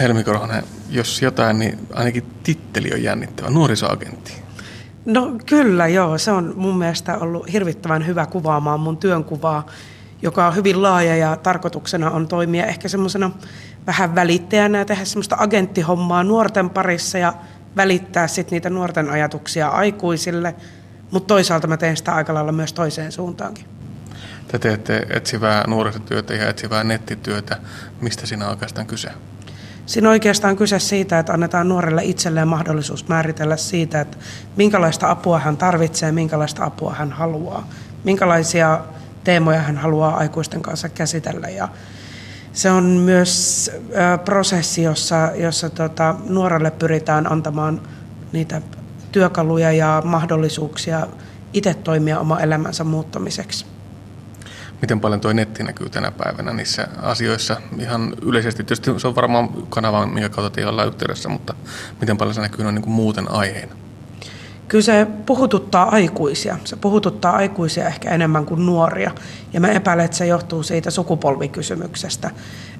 [0.00, 4.32] Helmi Korhonen, jos jotain, niin ainakin titteli on jännittävä, nuorisoagentti.
[5.04, 9.66] No kyllä joo, se on mun mielestä ollut hirvittävän hyvä kuvaamaan mun työnkuvaa,
[10.22, 13.30] joka on hyvin laaja ja tarkoituksena on toimia ehkä semmoisena
[13.86, 17.34] vähän välittäjänä ja tehdä semmoista agenttihommaa nuorten parissa ja
[17.76, 20.54] välittää sitten niitä nuorten ajatuksia aikuisille,
[21.10, 23.64] mutta toisaalta mä teen sitä aika lailla myös toiseen suuntaankin.
[24.48, 27.56] Te teette etsivää nuorisotyötä ja etsivää nettityötä.
[28.00, 29.10] Mistä siinä on oikeastaan kyse?
[29.86, 34.16] Siinä on oikeastaan kyse siitä, että annetaan nuorelle itselleen mahdollisuus määritellä siitä, että
[34.56, 37.68] minkälaista apua hän tarvitsee, minkälaista apua hän haluaa,
[38.04, 38.80] minkälaisia
[39.24, 41.48] teemoja hän haluaa aikuisten kanssa käsitellä.
[41.48, 41.68] Ja
[42.52, 43.70] se on myös
[44.24, 47.80] prosessi, jossa, jossa tota, nuorelle pyritään antamaan
[48.32, 48.62] niitä
[49.12, 51.06] työkaluja ja mahdollisuuksia
[51.52, 53.66] itse toimia oma elämänsä muuttamiseksi
[54.80, 57.56] miten paljon tuo netti näkyy tänä päivänä niissä asioissa.
[57.78, 61.54] Ihan yleisesti tietysti se on varmaan kanava, minkä kautta te ollaan yhteydessä, mutta
[62.00, 63.74] miten paljon se näkyy noin niin kuin muuten aiheena?
[64.70, 66.56] Kyllä se puhututtaa aikuisia.
[66.64, 69.10] Se puhututtaa aikuisia ehkä enemmän kuin nuoria.
[69.52, 72.30] Ja mä epäilen, että se johtuu siitä sukupolvikysymyksestä.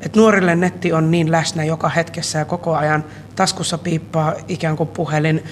[0.01, 3.05] Että nuorille netti on niin läsnä joka hetkessä ja koko ajan
[3.37, 5.45] taskussa piippaa ikään kuin puhelin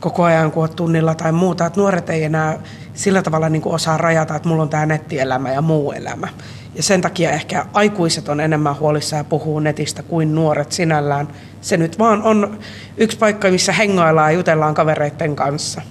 [0.00, 1.66] koko ajan, kun olet tunnilla tai muuta.
[1.66, 2.58] Että nuoret ei enää
[2.94, 6.28] sillä tavalla niin kuin osaa rajata, että mulla on tämä nettielämä ja muu elämä.
[6.74, 11.28] Ja sen takia ehkä aikuiset on enemmän huolissaan ja puhuu netistä kuin nuoret sinällään.
[11.60, 12.58] Se nyt vaan on
[12.96, 15.82] yksi paikka, missä hengaillaan ja jutellaan kavereiden kanssa.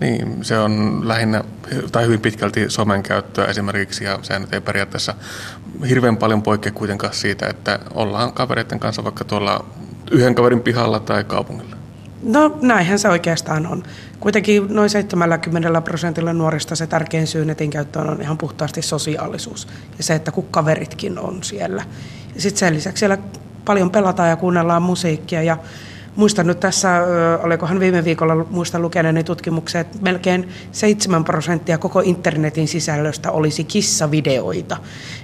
[0.00, 1.44] Niin, se on lähinnä
[1.92, 5.14] tai hyvin pitkälti somen käyttöä esimerkiksi ja se ei periaatteessa
[5.88, 9.64] hirveän paljon poikkea kuitenkaan siitä, että ollaan kavereiden kanssa vaikka tuolla
[10.10, 11.76] yhden kaverin pihalla tai kaupungilla.
[12.22, 13.82] No näinhän se oikeastaan on.
[14.20, 20.04] Kuitenkin noin 70 prosentilla nuorista se tärkein syy netin käyttöön on ihan puhtaasti sosiaalisuus ja
[20.04, 21.84] se, että kaveritkin on siellä.
[22.34, 23.18] Ja sitten sen lisäksi siellä
[23.64, 25.56] paljon pelataan ja kuunnellaan musiikkia ja
[26.18, 26.88] Muistan nyt tässä,
[27.42, 34.76] olikohan viime viikolla muistan lukeneeni tutkimuksen, että melkein 7 prosenttia koko internetin sisällöstä olisi kissavideoita.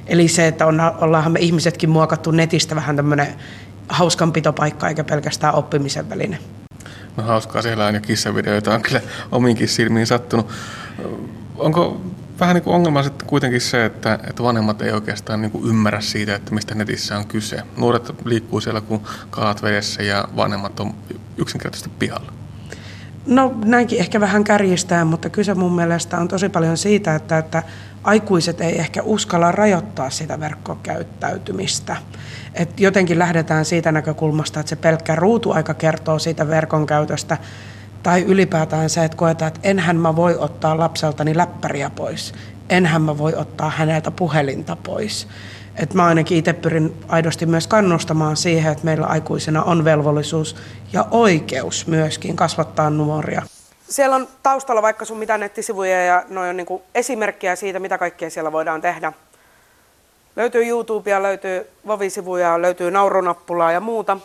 [0.07, 3.27] Eli se, että on, ollaanhan me ihmisetkin muokattu netistä vähän tämmöinen
[3.89, 6.39] hauskanpitopaikka eikä pelkästään oppimisen väline.
[7.17, 9.01] No hauskaa, siellä on jo kissavideoita, on kyllä
[9.33, 10.49] omiinkin silmiin sattunut.
[11.57, 12.01] Onko
[12.41, 16.01] vähän niin kuin ongelma sitten kuitenkin se, että, että vanhemmat ei oikeastaan niin kuin ymmärrä
[16.01, 17.63] siitä, että mistä netissä on kyse.
[17.77, 19.01] Nuoret liikkuu siellä kuin
[19.31, 20.95] kaat vedessä ja vanhemmat on
[21.37, 22.33] yksinkertaisesti pihalla.
[23.27, 27.63] No näinkin ehkä vähän kärjistää, mutta kyse mun mielestä on tosi paljon siitä, että, että
[28.05, 31.97] aikuiset ei ehkä uskalla rajoittaa sitä verkkokäyttäytymistä.
[32.55, 37.39] Et jotenkin lähdetään siitä näkökulmasta, että se pelkkä ruutuaika kertoo siitä verkon käytöstä,
[38.03, 42.33] tai ylipäätään se, että koetaan, että enhän mä voi ottaa lapseltani läppäriä pois,
[42.69, 45.29] enhän mä voi ottaa häneltä puhelinta pois.
[45.77, 50.57] Et mä ainakin itse pyrin aidosti myös kannustamaan siihen, että meillä aikuisena on velvollisuus
[50.93, 53.43] ja oikeus myöskin kasvattaa nuoria.
[53.89, 58.31] Siellä on taustalla vaikka sun mitä nettisivuja ja noin on niin esimerkkejä siitä, mitä kaikkea
[58.31, 59.13] siellä voidaan tehdä.
[60.37, 64.17] Löytyy YouTubea, löytyy Vovi-sivuja, löytyy naurunappulaa ja muuta.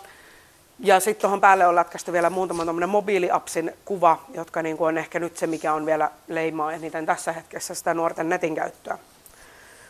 [0.80, 5.38] Ja sitten tuohon päälle on lätkästy vielä muutama mobiiliapsin kuva, jotka niin on ehkä nyt
[5.38, 8.98] se, mikä on vielä leimaa eniten tässä hetkessä sitä nuorten netin käyttöä.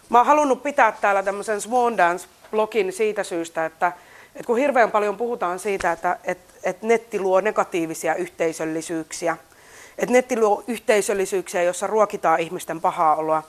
[0.10, 3.92] Mä oon halunnut pitää täällä tämmöisen Swan Dance-blogin siitä syystä, että,
[4.36, 9.38] että kun hirveän paljon puhutaan siitä, että, että, että netti luo negatiivisia yhteisöllisyyksiä–
[10.00, 13.44] että netti luo yhteisöllisyyksiä, jossa ruokitaan ihmisten pahaa oloa,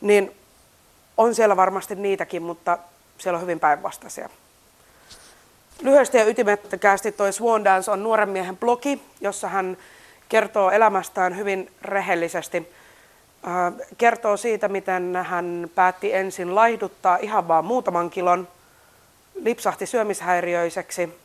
[0.00, 0.32] niin
[1.16, 2.78] on siellä varmasti niitäkin, mutta
[3.18, 4.28] siellä on hyvin päinvastaisia.
[5.82, 9.76] Lyhyesti ja ytimekkäästi toi Swan Dance on nuoren miehen blogi, jossa hän
[10.28, 12.72] kertoo elämästään hyvin rehellisesti.
[13.98, 18.48] Kertoo siitä, miten hän päätti ensin laihduttaa ihan vaan muutaman kilon,
[19.42, 21.18] lipsahti syömishäiriöiseksi,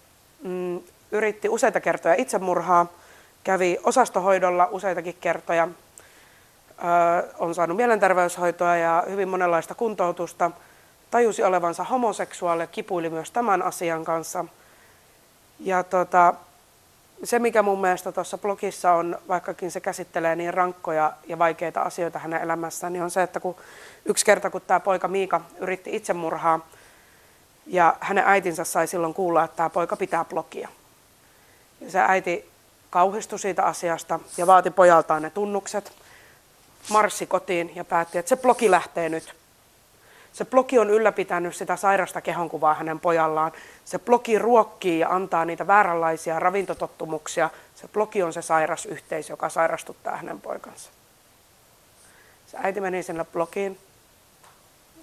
[0.43, 0.80] mm,
[1.12, 2.86] yritti useita kertoja itsemurhaa,
[3.44, 5.68] kävi osastohoidolla useitakin kertoja,
[7.40, 10.52] on saanut mielenterveyshoitoa ja hyvin monenlaista kuntoutusta,
[11.12, 14.46] tajusi olevansa homoseksuaali, kipuili myös tämän asian kanssa.
[15.60, 16.34] Ja tota,
[17.24, 22.20] se, mikä mun mielestä tuossa blogissa on, vaikkakin se käsittelee niin rankkoja ja vaikeita asioita
[22.20, 23.56] hänen elämässään, niin on se, että kun
[24.06, 26.60] yksi kerta, kun tämä poika Miika yritti itsemurhaa,
[27.68, 30.70] ja hänen äitinsä sai silloin kuulla, että tämä poika pitää blogia.
[31.82, 32.53] Ja se äiti
[32.94, 35.92] kauhistui siitä asiasta ja vaati pojaltaan ne tunnukset,
[36.90, 39.36] marssi kotiin ja päätti, että se blogi lähtee nyt.
[40.34, 43.52] Se blogi on ylläpitänyt sitä sairasta kehonkuvaa hänen pojallaan.
[43.86, 47.50] Se blogi ruokkii ja antaa niitä vääränlaisia ravintotottumuksia.
[47.76, 50.90] Se blogi on se sairas yhteisö, joka sairastuttaa hänen poikansa.
[52.48, 53.80] Se äiti meni sinne blogiin.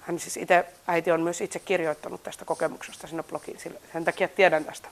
[0.01, 3.59] Hän siis itse, äiti on myös itse kirjoittanut tästä kokemuksesta sinne blogiin,
[3.93, 4.89] sen takia tiedän tästä.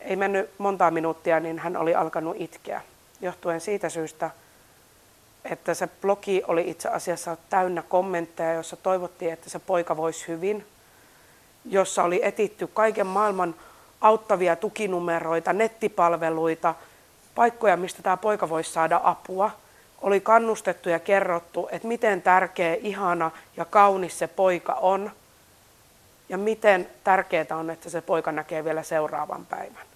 [0.00, 2.80] Ei mennyt montaa minuuttia, niin hän oli alkanut itkeä,
[3.20, 4.30] johtuen siitä syystä,
[5.44, 10.66] että se blogi oli itse asiassa täynnä kommentteja, jossa toivottiin, että se poika voisi hyvin,
[11.64, 13.54] jossa oli etitty kaiken maailman
[14.00, 16.74] auttavia tukinumeroita, nettipalveluita,
[17.34, 19.50] paikkoja, mistä tämä poika voisi saada apua.
[20.00, 25.10] Oli kannustettu ja kerrottu, että miten tärkeä, ihana ja kaunis se poika on
[26.28, 29.89] ja miten tärkeää on, että se poika näkee vielä seuraavan päivän.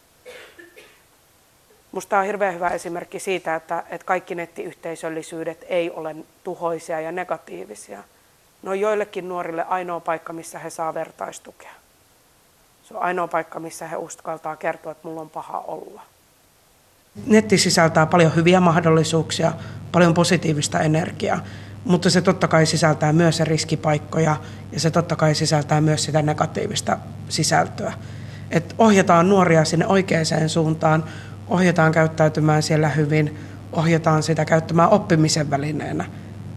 [1.94, 7.98] Minusta on hirveän hyvä esimerkki siitä, että, että kaikki nettiyhteisöllisyydet ei ole tuhoisia ja negatiivisia.
[8.62, 11.70] Ne on joillekin nuorille ainoa paikka, missä he saa vertaistukea.
[12.88, 16.02] Se on ainoa paikka, missä he uskaltaa kertoa, että mulla on paha olla.
[17.26, 19.52] Netti sisältää paljon hyviä mahdollisuuksia,
[19.92, 21.44] paljon positiivista energiaa,
[21.84, 24.36] mutta se totta kai sisältää myös riskipaikkoja
[24.72, 27.92] ja se totta kai sisältää myös sitä negatiivista sisältöä.
[28.50, 31.04] Et ohjataan nuoria sinne oikeaan suuntaan,
[31.48, 33.38] ohjataan käyttäytymään siellä hyvin,
[33.72, 36.04] ohjataan sitä käyttämään oppimisen välineenä.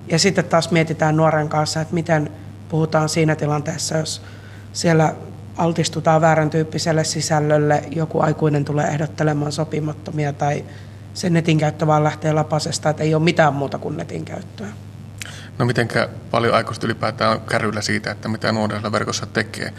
[0.07, 2.31] Ja sitten taas mietitään nuoren kanssa, että miten
[2.69, 4.21] puhutaan siinä tilanteessa, jos
[4.73, 5.13] siellä
[5.57, 10.65] altistutaan väärän tyyppiselle sisällölle, joku aikuinen tulee ehdottelemaan sopimattomia tai
[11.13, 14.67] se netin käyttö vaan lähtee lapasesta, että ei ole mitään muuta kuin netin käyttöä.
[15.57, 19.73] No mitenkä paljon aikuiset ylipäätään on kärryillä siitä, että mitä nuorilla verkossa tekee.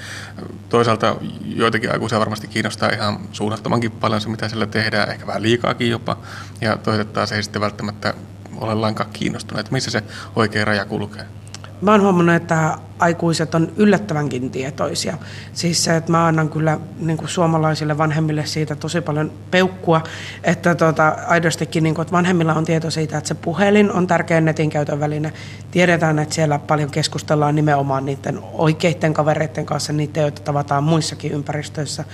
[0.68, 5.90] Toisaalta joitakin aikuisia varmasti kiinnostaa ihan suunnattomankin paljon se, mitä sillä tehdään, ehkä vähän liikaakin
[5.90, 6.16] jopa.
[6.60, 8.14] Ja toiset taas ei sitten välttämättä
[8.56, 9.70] ole lainkaan kiinnostuneet.
[9.70, 10.02] Missä se
[10.36, 11.37] oikea raja kulkee?
[11.80, 15.18] Mä oon huomannut, että aikuiset on yllättävänkin tietoisia.
[15.52, 20.02] Siis se, että mä annan kyllä niin kuin suomalaisille vanhemmille siitä tosi paljon peukkua,
[20.44, 24.40] että tota, aidostikin niin kuin, että vanhemmilla on tieto siitä, että se puhelin on tärkeä
[24.40, 25.32] netin käytön väline.
[25.70, 32.04] Tiedetään, että siellä paljon keskustellaan nimenomaan niiden oikeiden kavereiden kanssa, niiden, joita tavataan muissakin ympäristöissä.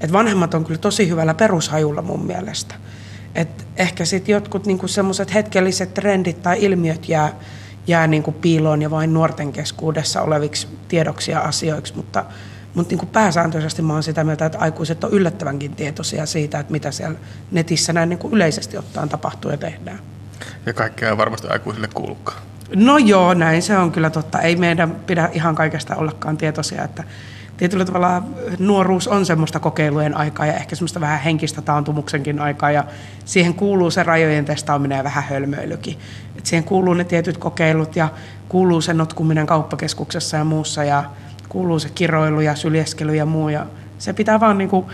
[0.00, 2.74] Et vanhemmat on kyllä tosi hyvällä perushajulla mun mielestä.
[3.34, 7.32] Et ehkä sitten jotkut niin semmoiset hetkelliset trendit tai ilmiöt jää
[7.86, 12.24] jää niin kuin piiloon ja vain nuorten keskuudessa oleviksi tiedoksi ja asioiksi, mutta,
[12.74, 16.72] mutta niin kuin pääsääntöisesti mä olen sitä mieltä, että aikuiset on yllättävänkin tietoisia siitä, että
[16.72, 17.18] mitä siellä
[17.50, 19.98] netissä näin niin kuin yleisesti ottaen tapahtuu ja tehdään.
[20.66, 22.42] Ja kaikkea ei varmasti aikuisille kuulukaan.
[22.76, 24.40] No joo, näin se on kyllä totta.
[24.40, 27.04] Ei meidän pidä ihan kaikesta ollakaan tietoisia, että
[27.56, 28.22] tietyllä tavalla
[28.58, 32.84] nuoruus on semmoista kokeilujen aikaa ja ehkä semmoista vähän henkistä taantumuksenkin aikaa ja
[33.24, 35.98] siihen kuuluu se rajojen testaaminen ja vähän hölmöilykin.
[36.44, 38.08] Et siihen kuuluu ne tietyt kokeilut ja
[38.48, 41.04] kuuluu se notkuminen kauppakeskuksessa ja muussa ja
[41.48, 43.48] kuuluu se kiroilu ja syljeskely ja muu.
[43.48, 43.66] Ja
[43.98, 44.90] se pitää vaan niinku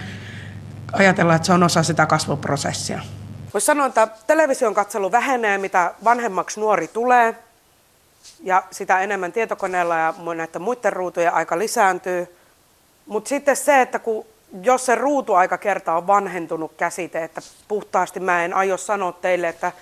[0.93, 3.01] ajatella, että se on osa sitä kasvuprosessia.
[3.55, 7.37] Voisi sanoa, että television katselu vähenee, mitä vanhemmaksi nuori tulee.
[8.43, 12.27] Ja sitä enemmän tietokoneella ja näiden muiden ruutujen aika lisääntyy–
[13.11, 14.27] mutta sitten se, että kun,
[14.63, 19.73] jos se ruutuaika kerta on vanhentunut käsite, että puhtaasti mä en aio sanoa teille, että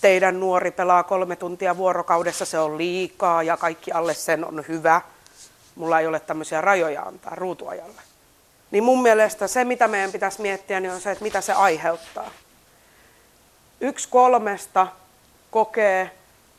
[0.00, 5.00] teidän nuori pelaa kolme tuntia vuorokaudessa, se on liikaa ja kaikki alle sen on hyvä.
[5.74, 8.00] Mulla ei ole tämmöisiä rajoja antaa ruutuajalle.
[8.70, 12.30] Niin mun mielestä se, mitä meidän pitäisi miettiä, niin on se, että mitä se aiheuttaa.
[13.80, 14.86] Yksi kolmesta
[15.50, 16.10] kokee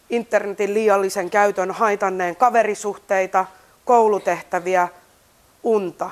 [0.09, 3.45] internetin liiallisen käytön haitanneen kaverisuhteita,
[3.86, 4.88] koulutehtäviä,
[5.63, 6.12] unta.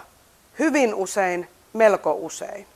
[0.59, 2.67] Hyvin usein, melko usein.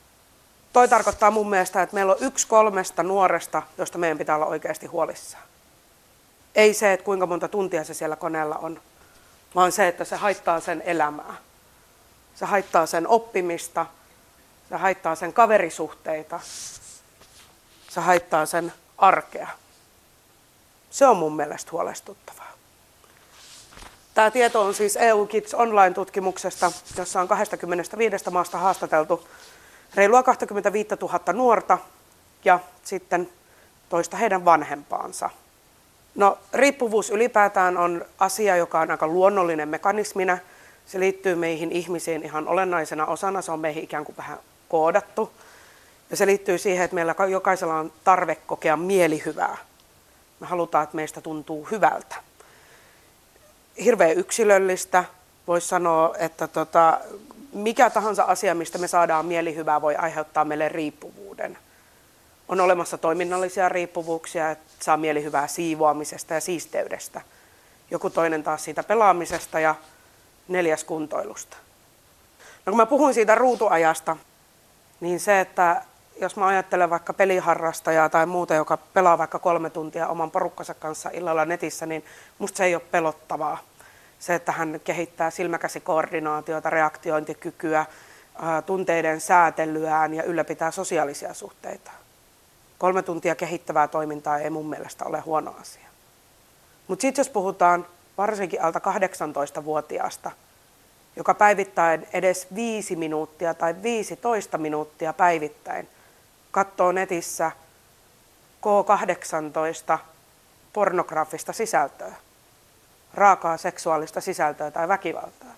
[0.76, 4.86] Toi tarkoittaa mun mielestä, että meillä on yksi kolmesta nuoresta, josta meidän pitää olla oikeasti
[4.86, 5.44] huolissaan.
[6.54, 8.80] Ei se, että kuinka monta tuntia se siellä koneella on,
[9.54, 11.34] vaan se, että se haittaa sen elämää.
[12.34, 13.86] Se haittaa sen oppimista,
[14.68, 16.40] se haittaa sen kaverisuhteita,
[17.88, 19.48] se haittaa sen arkea.
[20.90, 22.52] Se on mun mielestä huolestuttavaa.
[24.14, 29.28] Tämä tieto on siis EU Kids Online-tutkimuksesta, jossa on 25 maasta haastateltu
[29.94, 31.78] reilua 25 000 nuorta
[32.44, 33.28] ja sitten
[33.88, 35.30] toista heidän vanhempaansa.
[36.14, 40.38] No, riippuvuus ylipäätään on asia, joka on aika luonnollinen mekanismina.
[40.86, 45.32] Se liittyy meihin ihmisiin ihan olennaisena osana, se on meihin ikään kuin vähän koodattu.
[46.10, 49.56] Ja se liittyy siihen, että meillä jokaisella on tarve kokea mielihyvää.
[50.40, 52.16] Me halutaan, että meistä tuntuu hyvältä.
[53.84, 55.04] Hirveän yksilöllistä.
[55.46, 57.00] Voisi sanoa, että tota,
[57.56, 61.58] mikä tahansa asia, mistä me saadaan mielihyvää, voi aiheuttaa meille riippuvuuden.
[62.48, 67.20] On olemassa toiminnallisia riippuvuuksia, että saa mielihyvää siivoamisesta ja siisteydestä.
[67.90, 69.74] Joku toinen taas siitä pelaamisesta ja
[70.48, 71.56] neljäs kuntoilusta.
[72.66, 74.16] No kun mä puhuin siitä ruutuajasta,
[75.00, 75.82] niin se, että
[76.20, 81.10] jos mä ajattelen vaikka peliharrastajaa tai muuta, joka pelaa vaikka kolme tuntia oman porukkansa kanssa
[81.12, 82.04] illalla netissä, niin
[82.38, 83.58] musta se ei ole pelottavaa.
[84.18, 87.86] Se, että hän kehittää silmäkäsikoordinaatiota, reaktiointikykyä,
[88.66, 91.90] tunteiden säätelyään ja ylläpitää sosiaalisia suhteita.
[92.78, 95.88] Kolme tuntia kehittävää toimintaa ei mun mielestä ole huono asia.
[96.88, 97.86] Mutta sitten jos puhutaan
[98.18, 100.30] varsinkin alta 18-vuotiaasta,
[101.16, 105.88] joka päivittäin edes 5 minuuttia tai 15 minuuttia päivittäin
[106.50, 107.52] katsoo netissä
[108.62, 109.98] K18
[110.72, 112.12] pornografista sisältöä,
[113.16, 115.54] raakaa seksuaalista sisältöä tai väkivaltaa,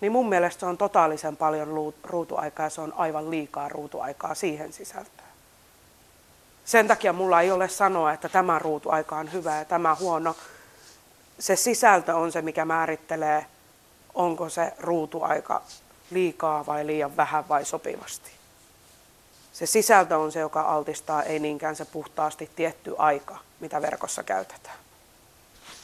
[0.00, 4.72] niin mun mielestä se on totaalisen paljon ruutuaikaa ja se on aivan liikaa ruutuaikaa siihen
[4.72, 5.28] sisältöön.
[6.64, 10.36] Sen takia mulla ei ole sanoa, että tämä ruutuaika on hyvä ja tämä huono.
[11.38, 13.46] Se sisältö on se, mikä määrittelee,
[14.14, 15.62] onko se ruutuaika
[16.10, 18.30] liikaa vai liian vähän vai sopivasti.
[19.52, 24.83] Se sisältö on se, joka altistaa, ei niinkään se puhtaasti tietty aika, mitä verkossa käytetään.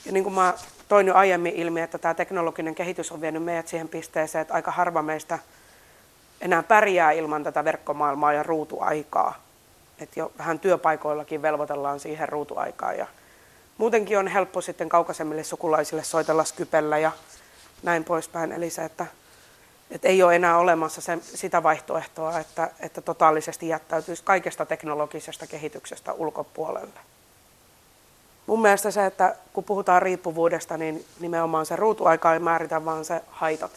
[0.07, 0.55] Ja niin kuin mä
[0.89, 4.71] toin jo aiemmin ilmi, että tämä teknologinen kehitys on vienyt meidät siihen pisteeseen, että aika
[4.71, 5.39] harva meistä
[6.41, 9.43] enää pärjää ilman tätä verkkomaailmaa ja ruutuaikaa.
[9.99, 12.99] Että jo vähän työpaikoillakin velvoitellaan siihen ruutuaikaan.
[12.99, 13.07] Ja
[13.79, 17.13] muutenkin on helppo sitten kaukaisemmille sukulaisille soitella Skypellä ja
[17.83, 18.53] näin poispäin.
[18.53, 19.07] Eli se, että
[19.91, 26.13] että ei ole enää olemassa se, sitä vaihtoehtoa, että, että totaalisesti jättäytyisi kaikesta teknologisesta kehityksestä
[26.13, 27.01] ulkopuolelle.
[28.51, 33.21] Mun mielestä se, että kun puhutaan riippuvuudesta, niin nimenomaan se ruutuaika ei määritä, vaan se
[33.31, 33.71] haitat.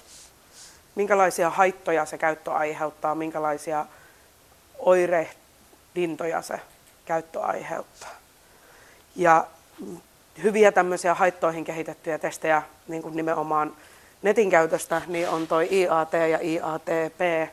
[0.96, 3.86] Minkälaisia haittoja se käyttö aiheuttaa, minkälaisia
[4.80, 6.60] oirehdintoja se
[7.06, 8.10] käyttö aiheuttaa.
[9.16, 9.48] Ja
[10.44, 13.74] hyviä tämmöisiä haittoihin kehitettyjä testejä, niin kuin nimenomaan
[14.22, 17.50] netin käytöstä, niin on toi IAT ja IATP.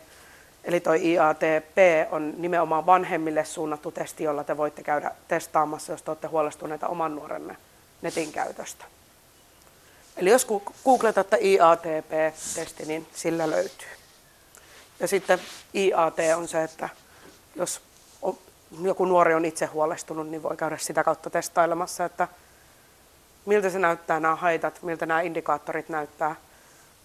[0.64, 1.78] Eli toi IATP
[2.10, 7.14] on nimenomaan vanhemmille suunnattu testi, jolla te voitte käydä testaamassa, jos te olette huolestuneita oman
[7.14, 7.56] nuorenne
[8.02, 8.84] netin käytöstä.
[10.16, 10.46] Eli jos
[10.84, 13.88] googletatte IATP-testi, niin sillä löytyy.
[15.00, 15.40] Ja sitten
[15.74, 16.88] IAT on se, että
[17.56, 17.80] jos
[18.82, 22.28] joku nuori on itse huolestunut, niin voi käydä sitä kautta testailemassa, että
[23.46, 26.36] miltä se näyttää nämä haitat, miltä nämä indikaattorit näyttää–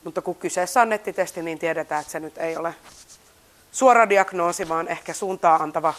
[0.05, 2.75] mutta kun kyseessä on nettitesti, niin tiedetään, että se nyt ei ole
[3.75, 5.93] suora diagnoosi, vaan ehkä suuntaa antava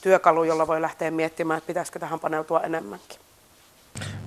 [0.00, 3.18] työkalu, jolla voi lähteä miettimään, että pitäisikö tähän paneutua enemmänkin.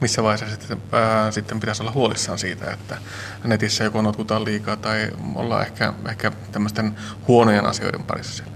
[0.02, 2.98] Missä vaiheessa sitten, ää, sitten pitäisi olla huolissaan siitä, että
[3.44, 6.96] netissä joko notkutaan liikaa tai ollaan ehkä, ehkä tämmöisten
[7.28, 8.54] huonojen asioiden parissa siellä?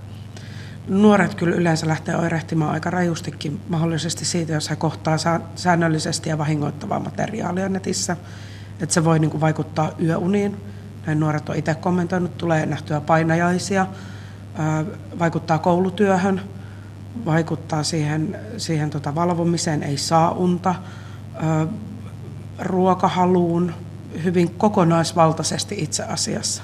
[0.88, 5.18] Nuoret kyllä yleensä lähtee oirehtimaan aika rajustikin mahdollisesti siitä, jos he kohtaa
[5.56, 8.18] säännöllisesti ja vahingoittavaa materiaalia netissä
[8.82, 10.58] että se voi niin kuin vaikuttaa yöuniin.
[11.06, 13.88] Näin nuoret on itse kommentoinut, tulee nähtyä painajaisia,
[15.20, 16.42] vaikuttaa koulutyöhön,
[17.26, 20.76] vaikuttaa siihen, siihen tota valvomiseen, ei saa unta,
[22.60, 23.74] ruokahaluun,
[24.24, 26.64] hyvin kokonaisvaltaisesti itse asiassa.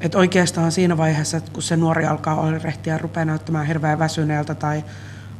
[0.00, 4.84] Et oikeastaan siinä vaiheessa, kun se nuori alkaa oirehtia ja rupeaa näyttämään hirveän väsyneeltä tai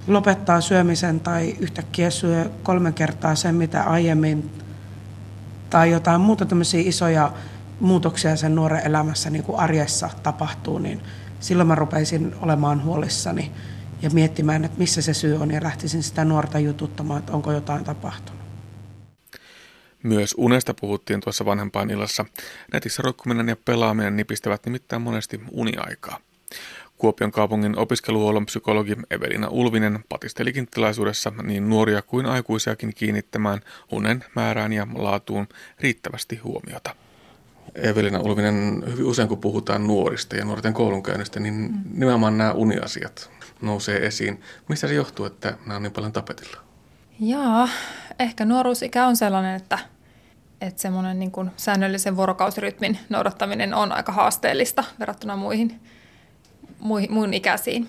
[0.06, 4.50] lopettaa syömisen tai yhtäkkiä syö kolme kertaa sen, mitä aiemmin
[5.70, 7.32] tai jotain muuta tämmöisiä isoja
[7.80, 11.00] muutoksia sen nuoren elämässä niin kuin arjessa tapahtuu, niin
[11.40, 13.52] silloin mä rupeisin olemaan huolissani
[14.02, 17.84] ja miettimään, että missä se syy on ja lähtisin sitä nuorta jututtamaan, että onko jotain
[17.84, 18.42] tapahtunut.
[20.02, 22.24] Myös unesta puhuttiin tuossa vanhempaan illassa.
[22.72, 26.18] Netissä roikkuminen ja pelaaminen nipistävät nimittäin monesti uniaikaa.
[26.98, 33.60] Kuopion kaupungin opiskeluhuollon psykologi Evelina Ulvinen patistelikin tilaisuudessa niin nuoria kuin aikuisiakin kiinnittämään
[33.92, 35.48] unen määrään ja laatuun
[35.80, 36.94] riittävästi huomiota.
[37.74, 43.30] Evelina Ulvinen, hyvin usein kun puhutaan nuorista ja nuorten koulunkäynnistä, niin nimenomaan nämä uniasiat
[43.62, 44.40] nousee esiin.
[44.68, 46.56] Mistä se johtuu, että nämä on niin paljon tapetilla?
[47.20, 47.68] Jaa,
[48.18, 49.78] ehkä nuoruusikä on sellainen, että,
[50.60, 55.80] että semmoinen niin kuin säännöllisen vuorokausirytmin noudattaminen on aika haasteellista verrattuna muihin,
[56.80, 57.88] muihin, muihin ikäisiin.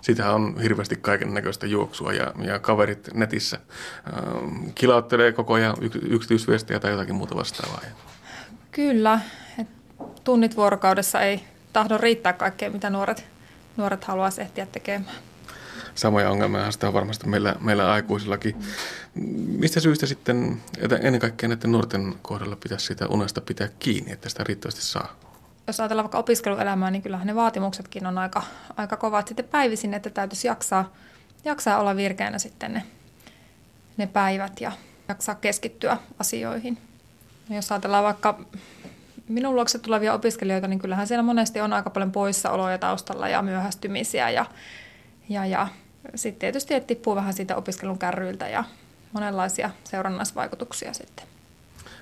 [0.00, 6.80] Sitä on hirveästi kaiken näköistä juoksua ja, ja kaverit netissä äh, kilauttelee koko ajan yksityisviestiä
[6.80, 7.80] tai jotakin muuta vastaavaa.
[8.70, 9.20] Kyllä,
[9.58, 9.66] et
[10.24, 13.24] tunnit vuorokaudessa ei tahdo riittää kaikkea, mitä nuoret,
[13.76, 15.14] nuoret haluaisi ehtiä tekemään.
[15.94, 18.56] Samoja ongelmia sitä on varmasti meillä, meillä aikuisillakin.
[19.58, 24.28] Mistä syystä sitten, että ennen kaikkea näiden nuorten kohdalla pitäisi sitä unesta pitää kiinni, että
[24.28, 25.16] sitä riittävästi saa?
[25.66, 28.42] Jos ajatellaan vaikka opiskeluelämää, niin kyllähän ne vaatimuksetkin on aika,
[28.76, 30.92] aika kovat sitten päivisin, että täytyisi jaksaa,
[31.44, 32.82] jaksaa olla virkeänä sitten ne,
[33.96, 34.72] ne päivät ja
[35.08, 36.78] jaksaa keskittyä asioihin.
[37.50, 38.38] Jos ajatellaan vaikka
[39.28, 44.30] minun luokse tulevia opiskelijoita, niin kyllähän siellä monesti on aika paljon poissaoloja taustalla ja myöhästymisiä
[44.30, 44.46] ja,
[45.28, 45.68] ja, ja
[46.14, 48.64] sitten tietysti että tippuu vähän siitä opiskelun kärryiltä ja
[49.12, 51.26] monenlaisia seurannaisvaikutuksia sitten.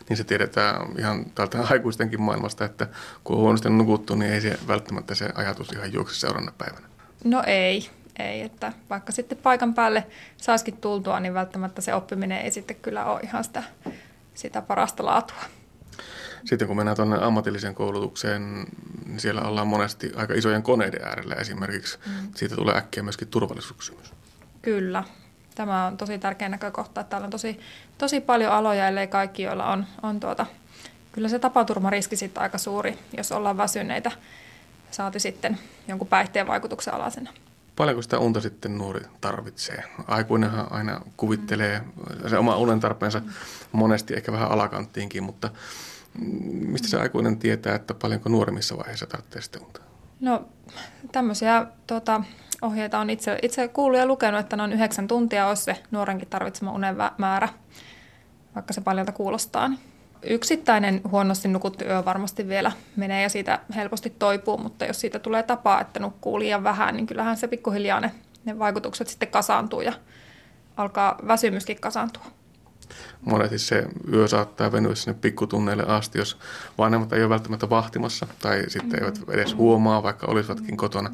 [0.08, 2.86] Niin se tiedetään ihan täältä aikuistenkin maailmasta, että
[3.24, 6.86] kun on huonosti nukuttu, niin ei se välttämättä se ajatus ihan juokse seuraavana päivänä.
[7.24, 12.50] No ei, ei, että vaikka sitten paikan päälle saisikin tultua, niin välttämättä se oppiminen ei
[12.50, 13.62] sitten kyllä ole ihan sitä
[14.38, 15.36] sitä parasta laatua.
[16.44, 18.66] Sitten kun mennään tuonne ammatilliseen koulutukseen,
[19.06, 21.98] niin siellä ollaan monesti aika isojen koneiden äärellä esimerkiksi.
[22.06, 22.12] Mm.
[22.34, 24.12] Siitä tulee äkkiä myöskin turvallisuuskysymys.
[24.62, 25.04] Kyllä.
[25.54, 27.60] Tämä on tosi tärkeä näkökohta, että täällä on tosi,
[27.98, 30.46] tosi paljon aloja, ellei kaikki, joilla on, on tuota,
[31.12, 34.12] kyllä se tapaturmariski sitten aika suuri, jos ollaan väsyneitä,
[34.90, 35.58] saati sitten
[35.88, 37.30] jonkun päihteen vaikutuksen alasena.
[37.78, 39.84] Paljonko sitä unta sitten nuori tarvitsee?
[40.06, 41.82] Aikuinenhan aina kuvittelee
[42.28, 43.22] se oma unen tarpeensa
[43.72, 45.50] monesti ehkä vähän alakanttiinkin, mutta
[46.50, 49.80] mistä se aikuinen tietää, että paljonko nuoremmissa vaiheissa tarvitsee sitä unta?
[50.20, 50.48] No
[51.12, 52.22] tämmöisiä tuota,
[52.62, 56.72] ohjeita on itse, itse kuullut ja lukenut, että noin yhdeksän tuntia olisi se nuorenkin tarvitsema
[56.72, 57.48] unen määrä,
[58.54, 59.68] vaikka se paljolta kuulostaa.
[59.68, 59.80] Niin
[60.22, 65.42] yksittäinen huonosti nukuttu yö varmasti vielä menee ja siitä helposti toipuu, mutta jos siitä tulee
[65.42, 68.12] tapaa, että nukkuu liian vähän, niin kyllähän se pikkuhiljaa ne,
[68.44, 69.92] ne vaikutukset sitten kasaantuu ja
[70.76, 72.24] alkaa väsymyskin kasaantua.
[73.20, 76.38] Monesti se yö saattaa venyä sinne pikkutunneille asti, jos
[76.78, 81.10] vanhemmat ei ole välttämättä vahtimassa tai sitten eivät edes huomaa, vaikka olisivatkin kotona,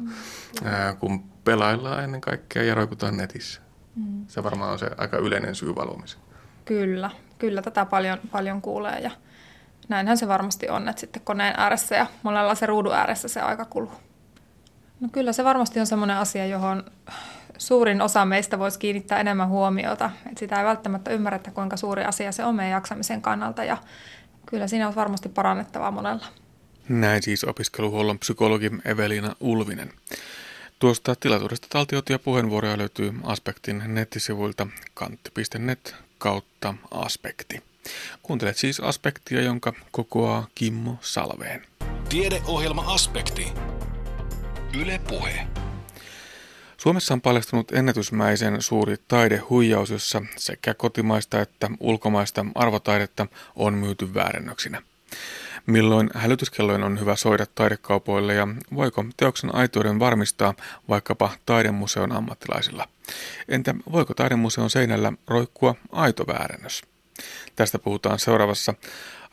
[0.99, 3.61] kun pelaillaan ennen kaikkea ja roikutaan netissä.
[3.95, 4.27] Mm.
[4.27, 6.23] Se varmaan on se aika yleinen syy valvomiseen.
[6.65, 9.11] Kyllä, kyllä tätä paljon, paljon kuulee ja
[9.89, 13.65] näinhän se varmasti on, että sitten koneen ääressä ja monella se ruudun ääressä se aika
[13.65, 13.91] kuluu.
[14.99, 16.83] No kyllä se varmasti on sellainen asia, johon
[17.57, 20.11] suurin osa meistä voisi kiinnittää enemmän huomiota.
[20.25, 23.77] Että sitä ei välttämättä ymmärretä, kuinka suuri asia se on meidän jaksamisen kannalta ja
[24.45, 26.25] kyllä siinä on varmasti parannettavaa monella.
[26.89, 29.93] Näin siis opiskeluhuollon psykologi Evelina Ulvinen.
[30.79, 37.63] Tuosta tilaisuudesta taltioituja puheenvuoroja löytyy Aspektin nettisivuilta kantti.net kautta aspekti.
[38.23, 41.65] Kuuntelet siis aspektia, jonka kokoaa Kimmo Salveen.
[42.09, 43.47] Tiedeohjelma Aspekti.
[44.81, 45.47] Yle Puhe.
[46.77, 54.81] Suomessa on paljastunut ennätysmäisen suuri taidehuijaus, jossa sekä kotimaista että ulkomaista arvotaidetta on myyty väärennöksinä.
[55.65, 60.53] Milloin hälytyskellojen on hyvä soida taidekaupoille ja voiko teoksen aitouden varmistaa
[60.89, 62.87] vaikkapa taidemuseon ammattilaisilla?
[63.49, 66.81] Entä voiko taidemuseon seinällä roikkua aito väärennös?
[67.55, 68.73] Tästä puhutaan seuraavassa.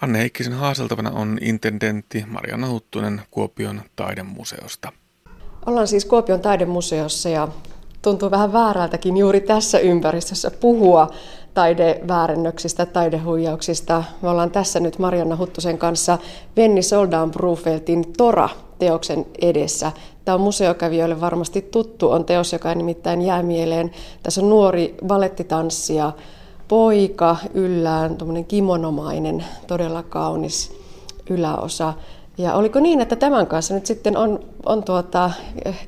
[0.00, 4.92] Anne Heikkisen haaseltavana on intendentti Marianna Huttunen Kuopion taidemuseosta.
[5.66, 7.48] Ollaan siis Kuopion taidemuseossa ja
[8.02, 11.14] tuntuu vähän väärältäkin juuri tässä ympäristössä puhua
[11.54, 14.04] taideväärennöksistä, taidehuijauksista.
[14.22, 16.18] Me ollaan tässä nyt Marianna Huttusen kanssa
[16.56, 19.92] Venni Soldan Brufeltin Tora-teoksen edessä.
[20.24, 23.90] Tämä on museokävijöille varmasti tuttu, on teos, joka nimittäin jää mieleen.
[24.22, 26.12] Tässä on nuori valettitanssija,
[26.68, 30.72] poika yllään, tuommoinen kimonomainen, todella kaunis
[31.30, 31.94] yläosa.
[32.38, 35.30] Ja oliko niin, että tämän kanssa nyt sitten on, on tuota,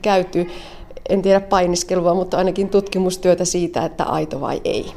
[0.03, 0.47] käyty,
[1.09, 4.93] en tiedä painiskelua, mutta ainakin tutkimustyötä siitä, että aito vai ei?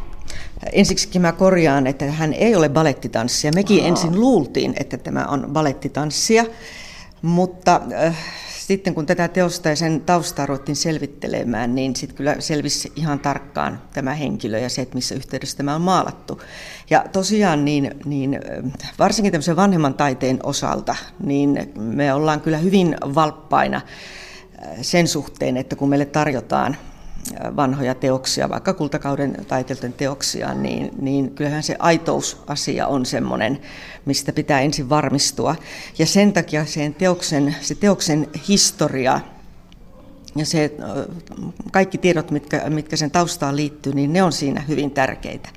[0.74, 3.54] Ensiksikin mä korjaan, että hän ei ole balettitanssija.
[3.56, 3.88] Mekin Aha.
[3.88, 6.46] ensin luultiin, että tämä on balettitanssija,
[7.22, 8.18] mutta äh,
[8.68, 13.82] sitten kun tätä teosta ja sen taustaa ruvettiin selvittelemään, niin sitten kyllä selvisi ihan tarkkaan
[13.94, 16.42] tämä henkilö ja se, että missä yhteydessä tämä on maalattu.
[16.90, 18.40] Ja tosiaan niin, niin
[19.00, 23.82] varsinkin tämmöisen vanhemman taiteen osalta, niin me ollaan kyllä hyvin valppaina
[24.82, 26.78] sen suhteen, että kun meille tarjotaan
[27.56, 33.60] vanhoja teoksia, vaikka kultakauden taiteilten teoksia, niin, niin kyllähän se aitousasia on semmoinen,
[34.06, 35.56] mistä pitää ensin varmistua.
[36.00, 39.22] Ja sen takia sen teoksen, se teoksen historia
[40.38, 40.72] ja se,
[41.72, 45.50] kaikki tiedot, mitkä, mitkä sen taustaan liittyy, niin ne on siinä hyvin tärkeitä.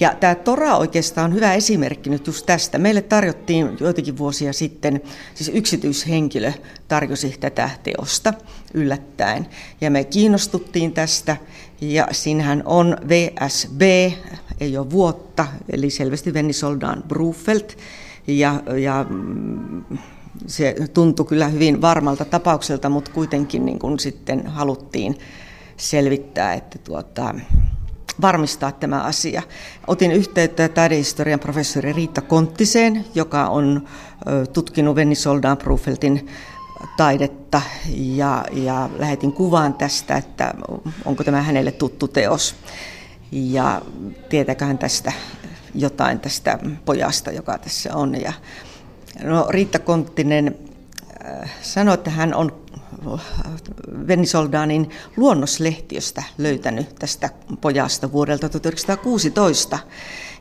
[0.00, 2.78] Ja tämä Tora oikeastaan on hyvä esimerkki nyt just tästä.
[2.78, 5.00] Meille tarjottiin joitakin vuosia sitten,
[5.34, 6.52] siis yksityishenkilö
[6.88, 8.34] tarjosi tätä teosta
[8.74, 9.46] yllättäen.
[9.80, 11.36] Ja me kiinnostuttiin tästä,
[11.80, 13.82] ja siinähän on VSB,
[14.60, 17.78] ei ole vuotta, eli selvästi Venni Soldan Brufelt,
[18.26, 19.84] ja, ja mm,
[20.46, 25.18] se tuntui kyllä hyvin varmalta tapaukselta, mutta kuitenkin niin kuin sitten haluttiin
[25.76, 27.34] selvittää, että tuota,
[28.20, 29.42] varmistaa tämä asia.
[29.86, 33.88] Otin yhteyttä taidehistorian professori Riitta Konttiseen, joka on
[34.52, 36.28] tutkinut Venni Soldan Brufeltin
[36.96, 37.62] taidetta
[37.96, 40.54] ja, ja lähetin kuvan tästä, että
[41.04, 42.54] onko tämä hänelle tuttu teos.
[43.32, 43.82] Ja
[44.28, 45.12] tietääköhän tästä
[45.74, 48.20] jotain tästä pojasta, joka tässä on.
[48.20, 48.32] Ja,
[49.22, 50.58] no, Riitta Konttinen
[51.26, 52.66] äh, sanoi, että hän on
[54.08, 59.78] Venisoldaanin luonnoslehtiöstä löytänyt tästä pojasta vuodelta 1916.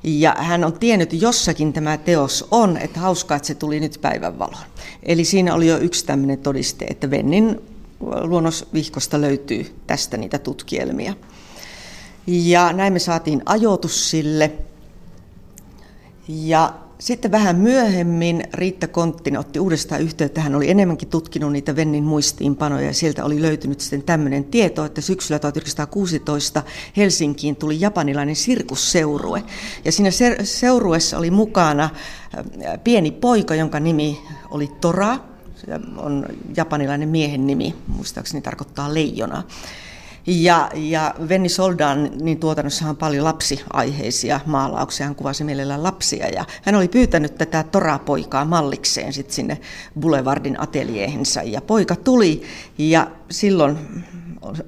[0.08, 4.00] Ja hän on tiennyt, että jossakin tämä teos on, että hauskaa, että se tuli nyt
[4.02, 4.64] päivänvaloon.
[5.04, 7.62] Eli siinä oli jo yksi tämmöinen todiste, että Vennin
[8.00, 11.14] luonnosvihkosta löytyy tästä niitä tutkielmia.
[12.28, 14.52] Ja näin me saatiin ajoitus sille.
[16.28, 20.42] Ja sitten vähän myöhemmin Riitta Konttinen otti uudestaan yhteyttä.
[20.42, 25.02] Hän oli enemmänkin tutkinut niitä Vennin muistiinpanoja ja sieltä oli löytynyt sitten tämmöinen tieto, että
[25.02, 26.64] syksyllä 1916
[26.98, 29.44] Helsinkiin tuli japanilainen sirkusseurue.
[29.86, 30.10] Ja siinä
[30.44, 34.20] seuruessa oli mukana äh, pieni poika, jonka nimi
[34.52, 35.18] oli Tora.
[35.56, 36.26] Se on
[36.58, 39.44] japanilainen miehen nimi, muistaakseni tarkoittaa leijona.
[40.28, 45.06] Ja, ja Venni Soldan niin tuotannossa on paljon lapsiaiheisia maalauksia.
[45.06, 49.58] Hän kuvasi mielellään lapsia ja hän oli pyytänyt tätä Tora-poikaa mallikseen sit sinne
[50.00, 51.44] Boulevardin ateljeihinsa.
[51.44, 52.44] Ja poika tuli
[52.78, 53.78] ja silloin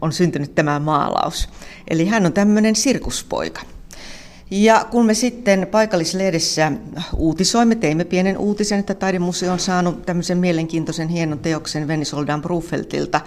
[0.01, 1.49] on syntynyt tämä maalaus.
[1.88, 3.62] Eli hän on tämmöinen sirkuspoika.
[4.51, 6.72] Ja kun me sitten paikallislehdessä
[7.16, 13.22] uutisoimme, teimme pienen uutisen, että taidemuseo on saanut tämmöisen mielenkiintoisen hienon teoksen Venni Soldan Brufeltilta,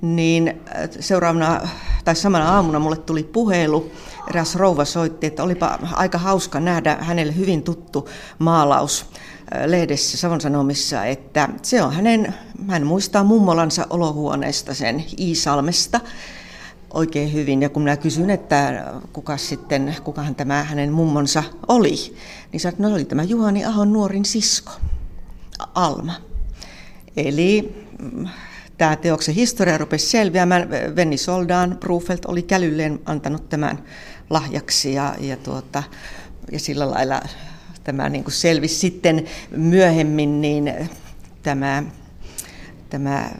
[0.00, 1.60] niin äh, seuraavana
[2.04, 3.90] tai samana aamuna mulle tuli puhelu.
[4.30, 9.06] Eräs rouva soitti, että olipa aika hauska nähdä hänelle hyvin tuttu maalaus
[9.54, 12.34] äh, lehdessä Savon Sanomissa, että se on hänen,
[12.68, 16.00] hän muistaa mummolansa olohuoneesta sen Iisalmesta
[16.96, 17.62] oikein hyvin.
[17.62, 22.16] Ja kun minä kysyin, että kuka sitten, kukahan tämä hänen mummonsa oli,
[22.52, 24.72] niin sanoin, että no oli tämä Juhani Ahon nuorin sisko,
[25.74, 26.12] Alma.
[27.16, 28.28] Eli mm,
[28.78, 30.70] tämä teoksen historia rupesi selviämään.
[30.70, 33.78] Venni Soldaan, Brufelt oli kälylleen antanut tämän
[34.30, 35.82] lahjaksi ja, ja, tuota,
[36.52, 37.20] ja sillä lailla
[37.84, 40.74] tämä niin kuin selvisi sitten myöhemmin, niin
[41.42, 41.82] tämä,
[42.90, 43.30] tämä,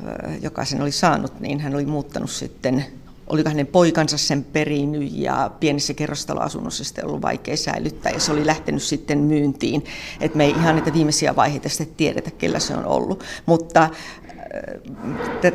[0.43, 2.85] joka sen oli saanut, niin hän oli muuttanut sitten
[3.27, 8.47] oliko hänen poikansa sen perinyt ja pienessä kerrostaloasunnossa sitten ollut vaikea säilyttää ja se oli
[8.47, 9.85] lähtenyt sitten myyntiin.
[10.21, 13.25] Et me ei ihan niitä viimeisiä vaiheita sitten tiedetä, kellä se on ollut.
[13.47, 13.91] Mutta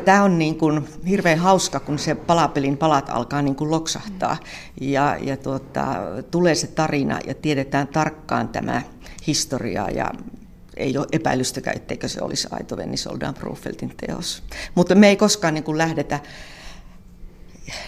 [0.04, 4.36] tämä on niin kuin hirveän hauska, kun se palapelin palat alkaa niin kuin loksahtaa
[4.80, 5.86] ja, ja tuota,
[6.30, 8.82] tulee se tarina ja tiedetään tarkkaan tämä
[9.26, 10.10] historia ja
[10.76, 13.34] ei ole epäilystäkään, etteikö se olisi aito Venni Soldan
[14.06, 14.42] teos.
[14.74, 16.20] Mutta me ei koskaan niin kuin lähdetä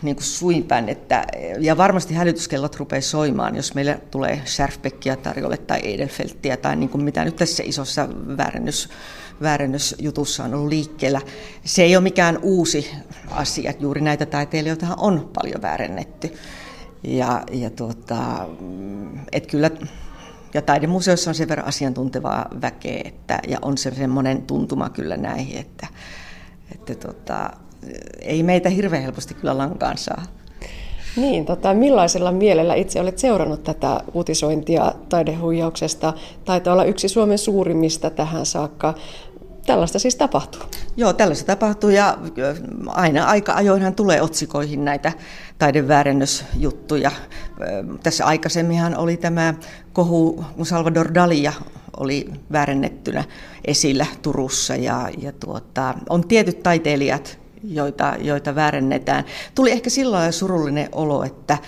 [0.03, 1.27] niin kuin suinpäin, että,
[1.61, 7.05] ja varmasti hälytyskellot rupeaa soimaan, jos meillä tulee Schärfbeckia tarjolle tai Edelfelttiä tai niin kuin
[7.05, 8.89] mitä nyt tässä isossa väärennys
[9.43, 11.21] väärennösjutussa on ollut liikkeellä.
[11.65, 12.91] Se ei ole mikään uusi
[13.31, 16.35] asia, juuri näitä taiteilijoita on paljon väärennetty.
[17.03, 18.49] Ja, ja tuota,
[19.33, 19.71] et kyllä,
[20.55, 25.59] ja taidemuseossa on sen verran asiantuntevaa väkeä, että, ja on se semmoinen tuntuma kyllä näihin,
[25.59, 25.87] että,
[26.73, 27.51] että tuota,
[28.21, 30.23] ei meitä hirveän helposti kyllä lankaan saa.
[31.17, 36.13] Niin, tota, millaisella mielellä itse olet seurannut tätä uutisointia taidehuijauksesta?
[36.45, 38.95] Taitaa olla yksi Suomen suurimmista tähän saakka.
[39.67, 40.63] Tällaista siis tapahtuu.
[40.97, 42.19] Joo, tällaista tapahtuu ja
[42.87, 45.13] aina aika ajoinhan tulee otsikoihin näitä
[45.59, 47.11] taideväärennösjuttuja.
[48.03, 49.55] Tässä aikaisemminhan oli tämä
[49.93, 51.53] kohu, kun Salvador Dalia
[51.97, 53.25] oli väärennettynä
[53.65, 59.25] esillä Turussa ja, ja tuota, on tietyt taiteilijat, joita, joita väärennetään.
[59.55, 61.59] Tuli ehkä silloin surullinen olo, että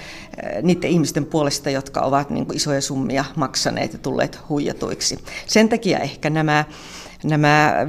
[0.63, 5.19] niiden ihmisten puolesta, jotka ovat niin isoja summia maksaneet ja tulleet huijatuiksi.
[5.47, 6.65] Sen takia ehkä nämä
[7.25, 7.87] nämä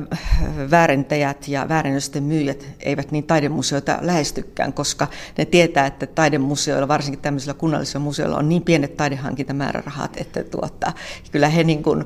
[0.72, 7.54] väärentäjät ja väärennösten myyjät eivät niin taidemuseoita lähestykään, koska ne tietää, että taidemuseoilla, varsinkin tämmöisillä
[7.54, 10.94] kunnallisilla museoilla, on niin pienet taidehankintamäärärahat, että tuota,
[11.32, 12.06] kyllä he niin kuin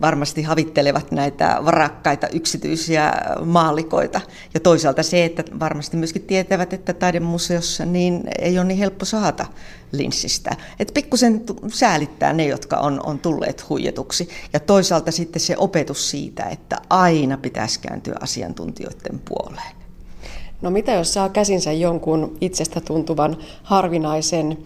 [0.00, 3.12] varmasti havittelevat näitä varakkaita yksityisiä
[3.44, 4.20] maalikoita.
[4.54, 9.46] Ja toisaalta se, että varmasti myöskin tietävät, että taidemuseossa niin ei ole niin helppo saada
[9.92, 10.50] linssistä.
[10.80, 14.28] Että pikkusen säälittää ne, jotka on, on tulleet huijetuksi.
[14.52, 19.76] Ja toisaalta sitten se opetus siitä, että aina pitäisi kääntyä asiantuntijoiden puoleen.
[20.62, 24.58] No mitä jos saa käsinsä jonkun itsestä tuntuvan harvinaisen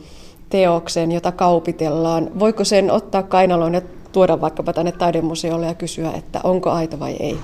[0.48, 2.30] teoksen, jota kaupitellaan?
[2.38, 7.16] Voiko sen ottaa kainaloon ja tuoda vaikkapa tänne taidemuseolle ja kysyä, että onko aito vai
[7.20, 7.38] ei?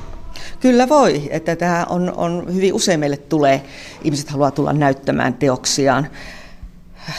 [0.60, 3.62] Kyllä voi, että tämä on, on hyvin usein meille tulee,
[4.04, 6.06] ihmiset haluaa tulla näyttämään teoksiaan,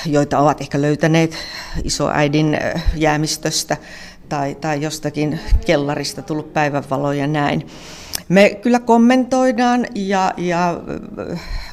[0.05, 1.35] joita ovat ehkä löytäneet
[1.83, 2.59] isoäidin
[2.95, 3.77] jäämistöstä
[4.29, 7.67] tai, tai jostakin kellarista tullut päivänvalo ja näin.
[8.29, 10.81] Me kyllä kommentoidaan ja, ja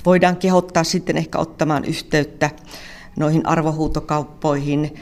[0.06, 2.50] voidaan kehottaa sitten ehkä ottamaan yhteyttä
[3.16, 4.94] noihin arvohuutokauppoihin,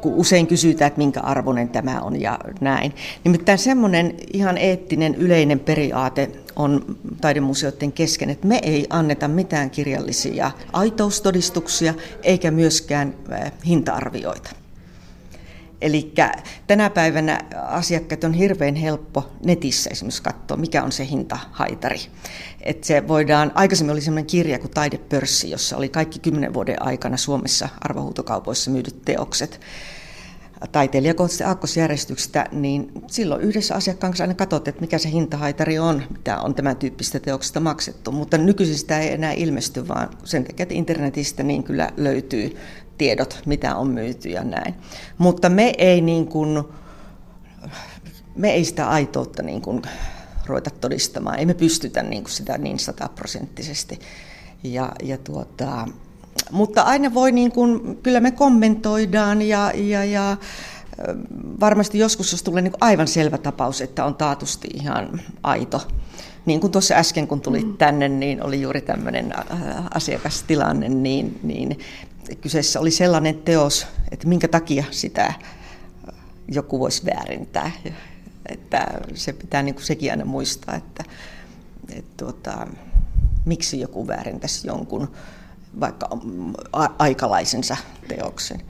[0.00, 2.94] kun usein kysytään, että minkä arvoinen tämä on ja näin.
[3.24, 10.50] Nimittäin semmoinen ihan eettinen yleinen periaate on taidemuseoiden kesken, että me ei anneta mitään kirjallisia
[10.72, 13.14] aitoustodistuksia eikä myöskään
[13.66, 14.61] hinta-arvioita.
[15.82, 16.14] Eli
[16.66, 22.00] tänä päivänä asiakkaat on hirveän helppo netissä esimerkiksi katsoa, mikä on se hintahaitari.
[22.60, 27.16] Et se voidaan, aikaisemmin oli sellainen kirja kuin Taidepörssi, jossa oli kaikki kymmenen vuoden aikana
[27.16, 29.60] Suomessa arvohuutokaupoissa myydyt teokset
[30.72, 36.40] taiteilijakohtaisesta aakkosjärjestyksestä, niin silloin yhdessä asiakkaan kanssa aina katsot, että mikä se hintahaitari on, mitä
[36.40, 38.12] on tämän tyyppistä teoksesta maksettu.
[38.12, 42.56] Mutta nykyisin sitä ei enää ilmesty, vaan sen takia, että internetistä niin kyllä löytyy
[43.02, 44.74] tiedot, mitä on myyty ja näin.
[45.18, 46.64] Mutta me ei, niin kuin,
[48.36, 49.82] me ei sitä aitoutta niin kuin
[50.46, 51.38] ruveta todistamaan.
[51.38, 53.98] Ei me pystytä niin kuin sitä niin sataprosenttisesti.
[54.62, 55.88] Ja, ja tuota,
[56.50, 60.36] mutta aina voi, niin kuin, kyllä me kommentoidaan ja, ja, ja
[61.60, 65.82] varmasti joskus, jos tulee niin aivan selvä tapaus, että on taatusti ihan aito.
[66.46, 67.76] Niin kuin tuossa äsken, kun tulit mm.
[67.76, 69.32] tänne, niin oli juuri tämmöinen
[69.94, 71.78] asiakastilanne, niin, niin
[72.40, 75.34] kyseessä oli sellainen teos, että minkä takia sitä
[76.48, 77.70] joku voisi väärintää.
[78.46, 81.04] Että se pitää niin kuin sekin aina muistaa, että,
[81.92, 82.66] että tuota,
[83.44, 85.10] miksi joku väärintäisi jonkun
[85.80, 86.08] vaikka
[86.98, 87.76] aikalaisensa
[88.08, 88.60] teoksen.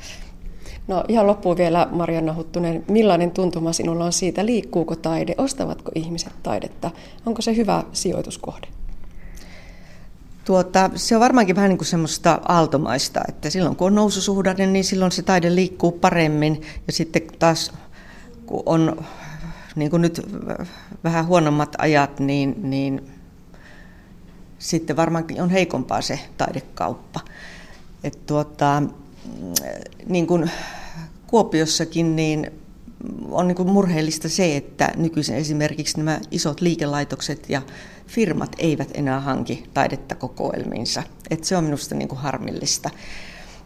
[0.92, 6.32] No ihan loppuun vielä Marianna Huttunen, millainen tuntuma sinulla on siitä, liikkuuko taide, ostavatko ihmiset
[6.42, 6.90] taidetta,
[7.26, 8.68] onko se hyvä sijoituskohde?
[10.44, 14.84] Tuota, se on varmaankin vähän niin kuin semmoista aaltomaista, että silloin kun on noususuhdanne, niin
[14.84, 17.72] silloin se taide liikkuu paremmin ja sitten taas
[18.46, 19.04] kun on
[19.76, 20.26] niin kuin nyt
[21.04, 23.10] vähän huonommat ajat, niin, niin
[24.58, 27.20] sitten varmaankin on heikompaa se taidekauppa.
[28.04, 28.82] Et tuota,
[30.06, 30.50] niin kuin
[31.32, 32.50] Kuopiossakin niin
[33.30, 37.62] on niin murheellista se, että nykyisin esimerkiksi nämä isot liikelaitokset ja
[38.06, 41.02] firmat eivät enää hanki taidetta kokoelmiinsa.
[41.30, 42.90] Et se on minusta niin harmillista.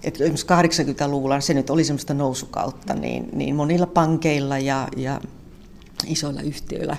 [0.04, 5.20] Et esimerkiksi 80-luvulla se nyt oli semmoista nousukautta, niin, niin monilla pankeilla ja, ja
[6.06, 6.96] isoilla yhtiöillä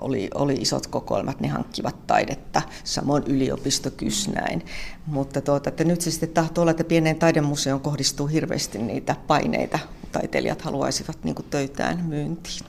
[0.00, 4.66] oli, oli isot kokoelmat, ne hankkivat taidetta, samoin yliopistokys näin.
[5.06, 9.78] Mutta tuota, että nyt se sitten tahtoo olla, että pieneen taidemuseoon kohdistuu hirveästi niitä paineita.
[10.12, 12.66] Taiteilijat haluaisivat niin töitään myyntiin.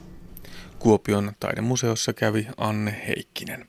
[0.78, 3.66] Kuopion taidemuseossa kävi Anne Heikkinen.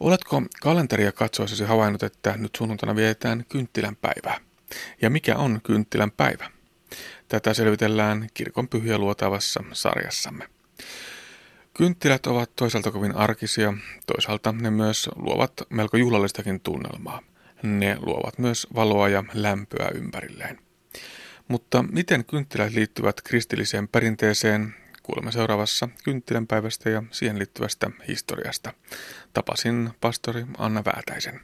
[0.00, 4.40] Oletko kalenteria katsoessasi havainnut, että nyt sunnuntaina vietetään kynttilän päivää?
[5.02, 6.50] Ja mikä on kynttilän päivä?
[7.28, 10.48] Tätä selvitellään kirkon pyhiä luotavassa sarjassamme.
[11.74, 13.74] Kynttilät ovat toisaalta kovin arkisia,
[14.06, 17.22] toisaalta ne myös luovat melko juhlallistakin tunnelmaa.
[17.62, 20.58] Ne luovat myös valoa ja lämpöä ympärilleen.
[21.48, 28.72] Mutta miten kynttilät liittyvät kristilliseen perinteeseen, kuulemme seuraavassa kynttilänpäivästä ja siihen liittyvästä historiasta.
[29.32, 31.40] Tapasin pastori Anna Väätäisen.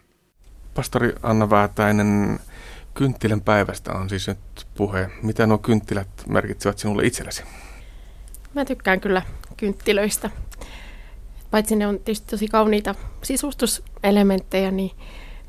[0.75, 2.41] Pastori Anna Väätäinen,
[2.95, 5.11] kynttilän päivästä on siis nyt puhe.
[5.23, 7.43] Mitä nuo kynttilät merkitsevät sinulle itsellesi?
[8.57, 9.23] Mä tykkään kyllä
[9.57, 10.31] kynttilöistä.
[11.51, 14.91] Paitsi ne on tietysti tosi kauniita sisustuselementtejä, niin,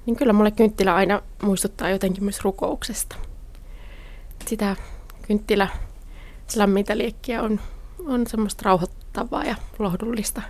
[0.06, 3.16] niin kyllä mulle kynttilä aina muistuttaa jotenkin myös rukouksesta.
[4.46, 4.76] Sitä
[5.28, 5.68] kynttilä
[6.56, 7.60] lämmintä liekkiä on,
[8.08, 10.42] on semmoista rauhoittavaa ja lohdullista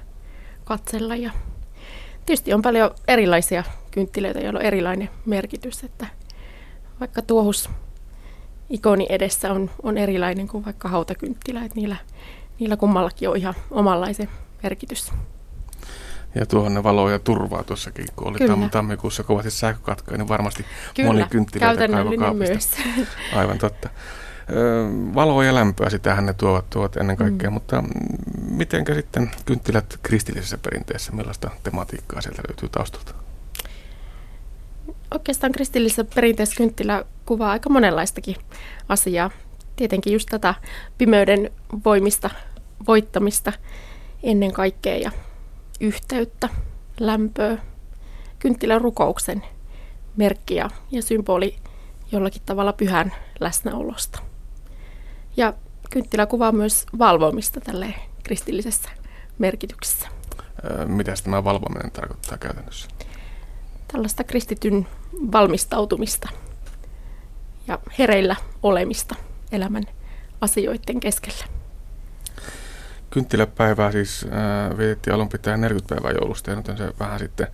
[0.66, 1.16] katsella.
[1.16, 1.32] Ja
[2.26, 6.08] tietysti on paljon erilaisia kynttilöitä, joilla on erilainen merkitys, että
[6.99, 7.70] vaikka tuohus
[8.70, 11.95] ikoni edessä on, on erilainen kuin vaikka hautakynttilä, että niillä,
[12.60, 14.30] niillä kummallakin on ihan omanlaisen
[14.64, 15.12] merkitys.
[16.36, 18.70] Ja tuohon ne valoa ja turvaa tuossakin, kun oli Kyllä.
[18.72, 21.88] tammikuussa kovasti sähkökatkoja, niin varmasti Kyllä, moni kynttilöitä
[22.34, 22.72] myös.
[23.36, 23.89] Aivan totta.
[25.16, 27.53] Valoa ja lämpöä, sitähän ne tuovat, tuovat ennen kaikkea, Mm.
[27.53, 27.84] mutta
[28.51, 33.14] mitenkä sitten kynttilät kristillisessä perinteessä, millaista tematiikkaa sieltä löytyy taustalta?
[35.12, 38.36] Oikeastaan kristillisessä perinteessä kynttilä kuvaa aika monenlaistakin
[38.89, 39.32] asiaa.
[39.78, 40.55] Tietenkin just tätä
[40.97, 41.51] pimeyden
[41.86, 42.30] voimista,
[42.88, 43.53] voittamista
[44.23, 45.11] ennen kaikkea ja
[45.82, 46.49] yhteyttä,
[46.99, 47.57] lämpöä,
[48.39, 49.43] kynttilän rukouksen
[50.17, 51.55] merkki ja, ja symboli
[52.11, 54.19] jollakin tavalla pyhän läsnäolosta.
[55.38, 55.53] Ja
[55.89, 58.89] kynttilä kuvaa myös valvomista tälle kristillisessä
[59.38, 60.07] merkityksessä.
[60.65, 62.88] Ö, Mitäs tämä valvominen tarkoittaa käytännössä?
[63.91, 64.88] tällaista kristityn
[65.32, 66.30] valmistautumista
[67.67, 69.15] ja hereillä olemista
[69.52, 69.84] elämän
[70.41, 71.45] asioiden keskellä.
[73.10, 77.48] Kynttiläpäivää siis äh, vietettiin alun pitäen 40 päivää joulusta, ja nyt se vähän sitten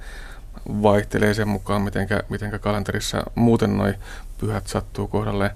[0.68, 3.94] vaihtelee sen mukaan, mitenkä, mitenkä kalenterissa muuten noi
[4.38, 5.52] pyhät sattuu kohdalle.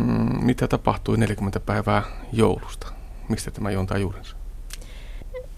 [0.00, 2.92] Mm, mitä tapahtui 40 päivää joulusta?
[3.28, 4.36] Mistä tämä juontaa juurensa?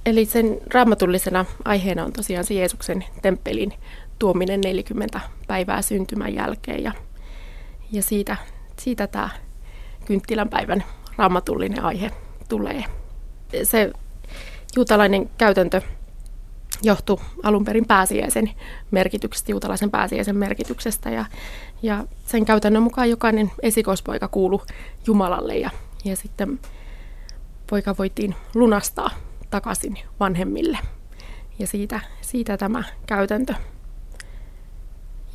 [0.07, 3.73] Eli sen raamatullisena aiheena on tosiaan se Jeesuksen temppelin
[4.19, 6.93] tuominen 40 päivää syntymän jälkeen ja,
[7.93, 8.37] ja siitä,
[8.79, 9.29] siitä tämä
[10.05, 10.85] kynttilän päivän
[11.17, 12.11] raamatullinen aihe
[12.49, 12.85] tulee.
[13.63, 13.93] Se
[14.77, 15.81] juutalainen käytäntö
[16.83, 18.51] johtui alun perin pääsiäisen
[18.91, 21.25] merkityksestä, juutalaisen pääsiäisen merkityksestä ja,
[21.83, 24.63] ja sen käytännön mukaan jokainen esikoispoika kuulu
[25.07, 25.71] Jumalalle ja,
[26.05, 26.61] ja sitten
[27.71, 29.11] poika voitiin lunastaa
[29.51, 30.79] takaisin vanhemmille.
[31.59, 33.55] Ja siitä, siitä tämä käytäntö.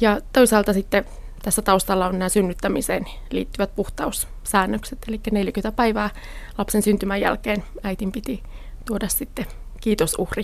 [0.01, 1.05] Ja toisaalta sitten
[1.43, 4.99] tässä taustalla on nämä synnyttämiseen liittyvät puhtaussäännökset.
[5.07, 6.09] Eli 40 päivää
[6.57, 8.43] lapsen syntymän jälkeen äitin piti
[8.85, 9.45] tuoda sitten
[9.81, 10.43] kiitosuhri,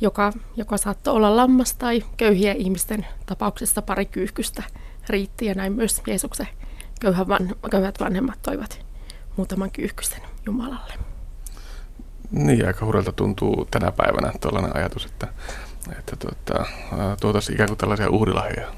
[0.00, 4.62] joka, joka saattoi olla lammas tai köyhiä ihmisten tapauksessa pari kyyhkystä
[5.08, 5.46] riitti.
[5.46, 6.48] Ja näin myös Jeesuksen
[7.00, 8.86] köyhät, van, köyhät vanhemmat toivat
[9.36, 10.94] muutaman kyyhkysen Jumalalle.
[12.30, 15.28] Niin, aika hurjalta tuntuu tänä päivänä tällainen ajatus, että,
[15.98, 16.66] että tuota,
[17.20, 18.68] tuotaisiin ikään kuin tällaisia uhrilahjoja.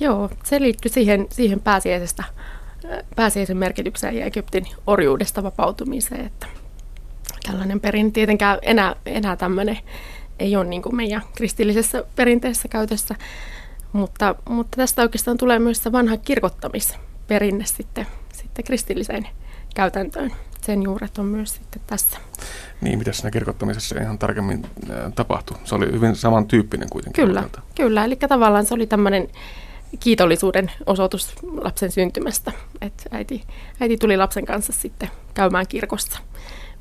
[0.00, 2.24] Joo, se liittyy siihen, siihen pääsiäisestä,
[3.16, 6.46] pääsiäisen merkitykseen ja Egyptin orjuudesta vapautumiseen, että
[7.46, 9.78] tällainen perin tietenkään enää, enää tämmöinen
[10.38, 13.14] ei ole niin kuin meidän kristillisessä perinteessä käytössä,
[13.92, 19.28] mutta, mutta tästä oikeastaan tulee myös se vanha kirkottamisperinne sitten, sitten kristilliseen
[19.74, 20.32] käytäntöön.
[20.60, 22.18] Sen juuret on myös sitten tässä.
[22.80, 25.56] Niin, mitä siinä kirkottamisessa ihan tarkemmin äh, tapahtui?
[25.64, 27.26] Se oli hyvin samantyyppinen kuitenkin.
[27.26, 27.44] Kyllä,
[27.74, 28.04] kyllä.
[28.04, 29.28] Eli tavallaan se oli tämmöinen
[30.00, 32.52] kiitollisuuden osoitus lapsen syntymästä.
[32.80, 33.44] Et äiti,
[33.80, 36.18] äiti tuli lapsen kanssa sitten käymään kirkossa.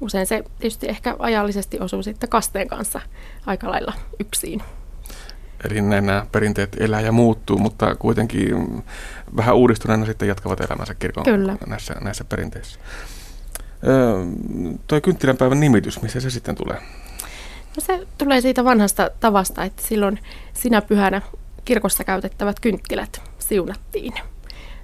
[0.01, 3.01] Usein se tietysti ehkä ajallisesti osuu sitten kasteen kanssa
[3.45, 4.63] aika lailla yksin.
[5.69, 8.83] Eli nämä perinteet elää ja muuttuu, mutta kuitenkin
[9.35, 11.57] vähän uudistuneena sitten jatkavat elämänsä kirkon Kyllä.
[11.67, 12.79] Näissä, näissä perinteissä.
[13.87, 14.25] Öö,
[14.87, 16.77] toi kynttilänpäivän nimitys, missä se sitten tulee?
[17.75, 20.19] No se tulee siitä vanhasta tavasta, että silloin
[20.53, 21.21] sinä pyhänä
[21.67, 24.13] kirkossa käytettävät kynttilät siunattiin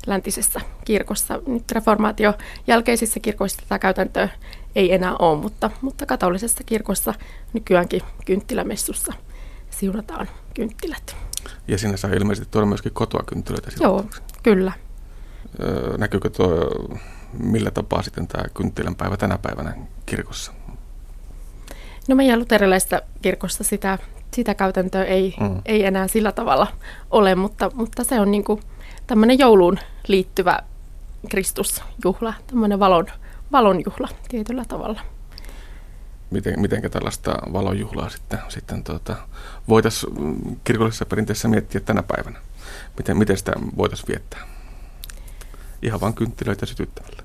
[0.08, 1.40] läntisessä kirkossa.
[1.48, 2.34] Nyt reformaatio
[2.68, 4.30] jälkeisissä kirkoissa tätä käytäntöä
[4.76, 7.14] ei enää ole, mutta, mutta katolisessa kirkossa
[7.54, 9.14] nykyäänkin kynttilämessussa
[9.70, 11.16] siunataan kynttilät.
[11.68, 13.72] Ja sinne saa ilmeisesti tuoda myöskin kotoa kynttilöitä.
[13.80, 14.06] Joo,
[14.44, 14.72] kyllä.
[15.60, 16.50] Öö, näkyykö tuo,
[17.40, 19.74] millä tapaa sitten tämä kynttilänpäivä tänä päivänä
[20.06, 20.52] kirkossa?
[22.08, 23.98] No meidän luterilaisessa kirkossa sitä,
[24.34, 25.62] sitä käytäntöä ei, mm.
[25.66, 26.68] ei enää sillä tavalla
[27.12, 28.62] ole, mutta, mutta se on niin kuin
[29.08, 30.60] tämmöinen jouluun liittyvä
[31.30, 33.08] Kristusjuhla, tämmöinen valon,
[33.52, 35.02] valonjuhla tietyllä tavalla.
[36.32, 39.16] Miten, mitenkä tällaista valonjuhlaa sitten, sitten tuota,
[39.70, 40.14] voitaisiin
[40.64, 42.40] kirkollisessa perinteessä miettiä tänä päivänä?
[42.98, 44.48] Miten, miten sitä voitaisiin viettää?
[45.82, 47.24] Ihan vain kynttilöitä sytyttämällä.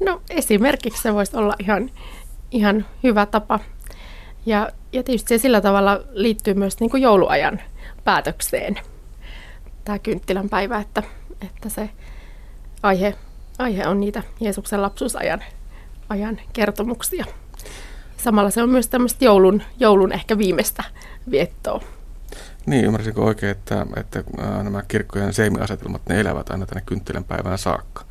[0.00, 1.90] No esimerkiksi se voisi olla ihan,
[2.50, 3.60] ihan hyvä tapa.
[4.46, 7.60] Ja, ja tietysti se sillä tavalla liittyy myös niin kuin jouluajan
[8.04, 8.80] päätökseen,
[9.84, 11.02] tämä kynttilän päivä, että,
[11.42, 11.90] että se
[12.82, 13.14] aihe,
[13.58, 15.44] aihe on niitä Jeesuksen lapsuusajan
[16.08, 17.24] ajan kertomuksia.
[18.16, 20.84] Samalla se on myös tämmöistä joulun, joulun ehkä viimeistä
[21.30, 21.80] viettoa.
[22.66, 24.24] Niin, ymmärsinkö oikein, että, että
[24.62, 28.04] nämä kirkkojen seimiasetelmat, ne elävät aina tänne kynttilän päivään saakka?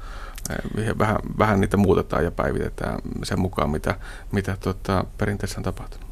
[1.00, 3.96] Vähän, vähän niitä muutetaan ja päivitetään sen mukaan, mitä,
[4.32, 6.07] mitä tuota, perinteessä on tapahtunut.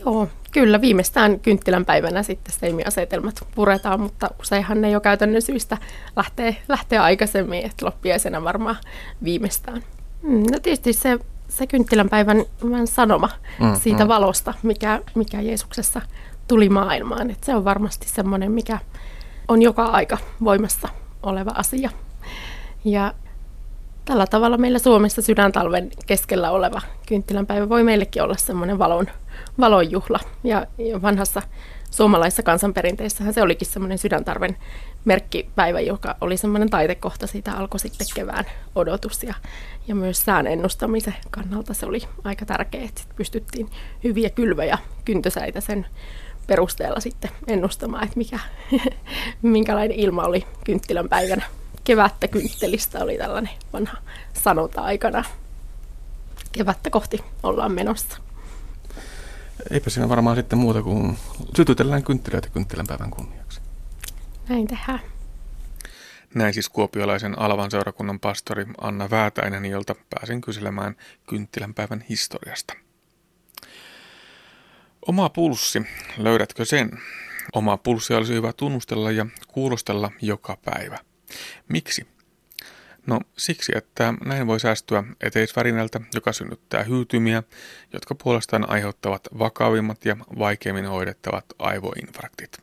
[0.00, 5.78] Joo, kyllä viimeistään kynttilän päivänä sitten seimiasetelmat puretaan, mutta useinhan ne jo käytännön syistä
[6.16, 8.76] lähtee, lähtee aikaisemmin, että loppiaisena varmaan
[9.24, 9.82] viimeistään.
[10.22, 11.18] No tietysti se,
[11.48, 12.44] se kynttilän päivän
[12.84, 13.30] sanoma
[13.60, 14.08] mm, siitä mm.
[14.08, 16.00] valosta, mikä, mikä Jeesuksessa
[16.48, 17.30] tuli maailmaan.
[17.30, 18.78] Et se on varmasti semmoinen, mikä
[19.48, 20.88] on joka aika voimassa
[21.22, 21.90] oleva asia.
[22.84, 23.14] Ja
[24.04, 29.06] tällä tavalla meillä Suomessa sydäntalven keskellä oleva kynttilänpäivä voi meillekin olla semmoinen valon,
[29.60, 30.20] valonjuhla.
[30.44, 31.42] Ja, ja vanhassa
[31.90, 34.56] suomalaisessa kansanperinteissähän se olikin semmoinen sydäntarven
[35.04, 37.26] merkkipäivä, joka oli semmoinen taitekohta.
[37.26, 38.44] Siitä alkoi sitten kevään
[38.74, 39.34] odotus ja,
[39.88, 43.70] ja myös sään ennustamisen kannalta se oli aika tärkeää, että pystyttiin
[44.04, 45.86] hyviä kylvöjä, kyntösäitä sen
[46.46, 48.38] perusteella sitten ennustamaan, että mikä,
[49.42, 51.44] minkälainen ilma oli kynttilän päivänä.
[51.84, 53.98] Kevättä kynttelistä oli tällainen vanha
[54.32, 55.24] sanota aikana.
[56.52, 58.18] Kevättä kohti ollaan menossa.
[59.70, 61.18] Eipä siinä varmaan sitten muuta kuin
[61.56, 63.60] sytytellään kynttilöitä kynttilän päivän kunniaksi.
[64.48, 65.00] Näin tehdään.
[66.34, 72.74] Näin siis kuopiolaisen Alvan seurakunnan pastori Anna Väätäinen, jolta pääsin kyselemään kynttilän päivän historiasta.
[75.08, 75.82] Oma pulssi,
[76.16, 76.90] löydätkö sen?
[77.52, 80.98] Oma pulssi olisi hyvä tunnustella ja kuulostella joka päivä.
[81.68, 82.06] Miksi?
[83.06, 87.42] No siksi, että näin voi säästyä eteisvärinältä, joka synnyttää hyytymiä,
[87.92, 92.58] jotka puolestaan aiheuttavat vakavimmat ja vaikeimmin hoidettavat aivoinfarktit.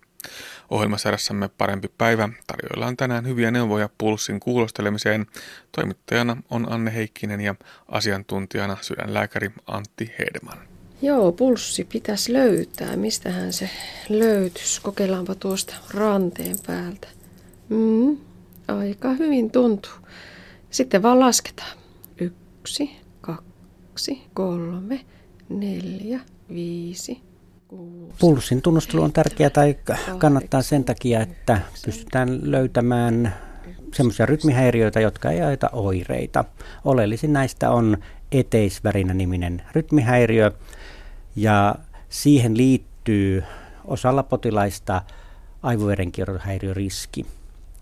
[0.70, 5.26] Ohjelmasarjassamme Parempi päivä tarjoillaan tänään hyviä neuvoja pulssin kuulostelemiseen.
[5.72, 7.56] Toimittajana on Anne Heikkinen ja
[7.88, 10.58] asiantuntijana sydänlääkäri Antti Hedeman.
[11.02, 12.96] Joo, pulssi pitäisi löytää.
[12.96, 13.70] Mistähän se
[14.10, 14.82] löytyisi?
[14.82, 17.08] Kokeillaanpa tuosta ranteen päältä.
[17.70, 18.18] Mm,
[18.78, 19.92] aika hyvin tuntuu.
[20.70, 21.78] Sitten vaan lasketaan.
[22.20, 22.92] Yksi,
[23.22, 25.06] kaksi, kolme,
[25.50, 26.20] neljä,
[26.50, 27.22] viisi,
[27.68, 28.16] kuusi.
[28.20, 29.76] Pulssin tunnustelu on tärkeää tai
[30.18, 33.36] kannattaa sen takia, että pystytään löytämään
[33.94, 36.46] semmoisia rytmihäiriöitä, jotka ei aita oireita.
[36.86, 37.98] Oleellisin näistä on
[38.32, 40.52] eteisvärinä-niminen rytmihäiriö,
[41.36, 41.76] ja
[42.10, 43.44] siihen liittyy
[43.86, 45.02] osalla potilaista
[45.64, 47.26] aivoverenkiertohäiriöriski.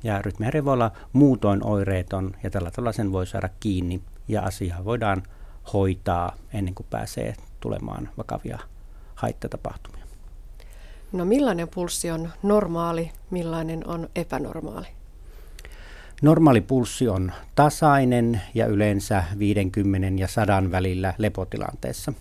[0.03, 4.85] Ja rytmihäiriö voi olla muutoin oireeton ja tällä tavalla sen voi saada kiinni ja asiaa
[4.85, 5.23] voidaan
[5.73, 8.59] hoitaa ennen kuin pääsee tulemaan vakavia
[9.15, 10.03] haittatapahtumia.
[11.11, 14.87] No millainen pulssi on normaali, millainen on epänormaali?
[16.21, 22.13] Normaali pulssi on tasainen ja yleensä 50 ja 100 välillä lepotilanteessa.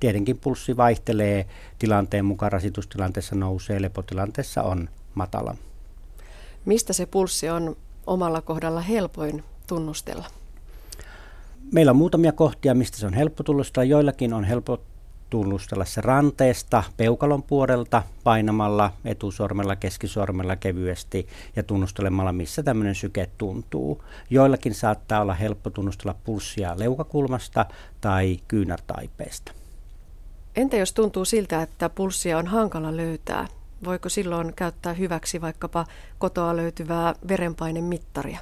[0.00, 1.46] Tietenkin pulssi vaihtelee
[1.78, 5.56] tilanteen mukaan, rasitustilanteessa nousee, lepotilanteessa on matala.
[6.64, 10.26] Mistä se pulssi on omalla kohdalla helpoin tunnustella?
[11.72, 13.84] Meillä on muutamia kohtia, mistä se on helppo tunnustella.
[13.84, 14.80] Joillakin on helppo
[15.30, 24.02] tunnustella se ranteesta, peukalon puolelta painamalla etusormella, keskisormella kevyesti ja tunnustelemalla, missä tämmöinen syke tuntuu.
[24.30, 27.66] Joillakin saattaa olla helppo tunnustella pulssia leukakulmasta
[28.00, 29.52] tai kyynärtaipeesta.
[30.56, 33.48] Entä jos tuntuu siltä, että pulssia on hankala löytää?
[33.84, 35.86] Voiko silloin käyttää hyväksi vaikkapa
[36.18, 38.38] kotoa löytyvää verenpainemittaria?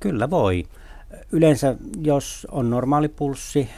[0.00, 0.64] Kyllä voi.
[1.32, 3.68] Yleensä jos on normaali pulssi,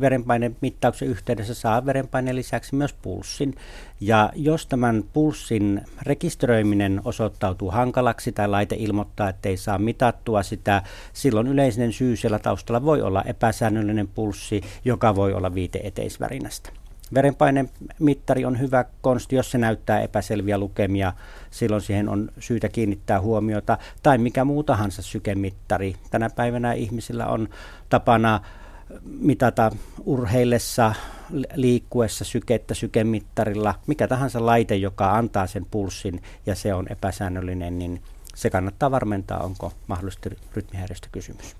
[0.00, 3.54] verenpainemittauksen yhteydessä saa verenpaineen lisäksi myös pulssin.
[4.00, 10.82] Ja jos tämän pulssin rekisteröiminen osoittautuu hankalaksi tai laite ilmoittaa, että ei saa mitattua sitä,
[11.12, 16.81] silloin yleinen syy siellä taustalla voi olla epäsäännöllinen pulssi, joka voi olla viite eteisvärinästä.
[17.14, 21.12] Verenpainemittari on hyvä konsti, jos se näyttää epäselviä lukemia,
[21.50, 23.78] silloin siihen on syytä kiinnittää huomiota.
[24.02, 25.96] Tai mikä muu tahansa sykemittari.
[26.10, 27.48] Tänä päivänä ihmisillä on
[27.88, 28.40] tapana
[29.04, 29.70] mitata
[30.04, 30.94] urheillessa,
[31.54, 38.02] liikkuessa sykettä sykemittarilla, mikä tahansa laite, joka antaa sen pulssin ja se on epäsäännöllinen, niin
[38.34, 41.56] se kannattaa varmentaa, onko mahdollisesti rytmihäiriöstä kysymys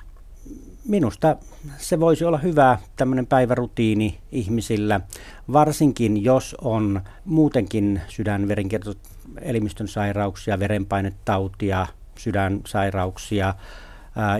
[0.88, 1.36] minusta
[1.78, 5.00] se voisi olla hyvä tämmöinen päivärutiini ihmisillä,
[5.52, 11.86] varsinkin jos on muutenkin sydänverenkiertoelimistön sairauksia, verenpainetautia,
[12.18, 13.54] sydänsairauksia,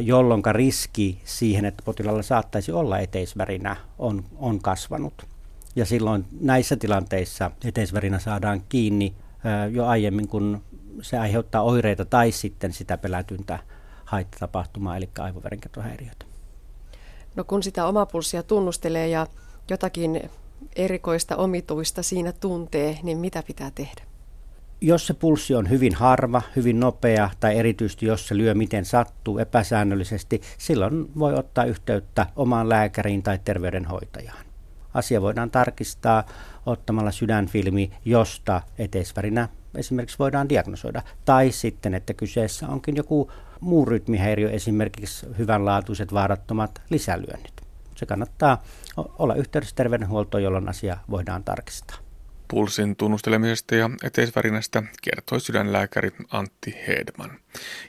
[0.01, 5.27] jolloin riski siihen, että potilaalla saattaisi olla eteisvärinä, on, on kasvanut.
[5.77, 9.15] Ja silloin näissä tilanteissa eteisvärinä saadaan kiinni
[9.71, 10.63] jo aiemmin, kun
[11.03, 13.59] se aiheuttaa oireita tai sitten sitä pelätyntä
[14.05, 16.32] haittatapahtumaa, eli aivoverenkiertohäiriötä.
[17.37, 19.27] No kun sitä omapulssia tunnustelee ja
[19.71, 20.31] jotakin
[20.77, 24.03] erikoista omituista siinä tuntee, niin mitä pitää tehdä?
[24.81, 29.39] Jos se pulssi on hyvin harva, hyvin nopea tai erityisesti jos se lyö miten sattuu
[29.39, 34.52] epäsäännöllisesti, silloin voi ottaa yhteyttä omaan lääkäriin tai terveydenhoitajaan.
[34.95, 36.25] Asia voidaan tarkistaa
[36.67, 41.03] ottamalla sydänfilmi, josta eteisvärinä esimerkiksi voidaan diagnosoida.
[41.25, 47.53] Tai sitten, että kyseessä onkin joku muu rytmihäiriö, esimerkiksi hyvänlaatuiset vaarattomat lisälyönnit.
[47.97, 48.63] se kannattaa
[48.97, 51.97] olla yhteydessä terveydenhuoltoon, jolloin asia voidaan tarkistaa.
[52.49, 57.31] Pulssin tunnustelemisesta ja eteisvärinästä kertoi sydänlääkäri Antti Hedman.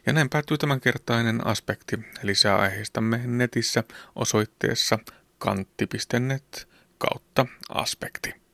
[0.06, 2.00] Ja näin päättyy tämänkertainen aspekti.
[2.22, 3.84] Lisää aiheistamme netissä
[4.16, 5.00] osoitteessa
[5.38, 6.73] kantti.net
[7.04, 8.43] kautta aspekti.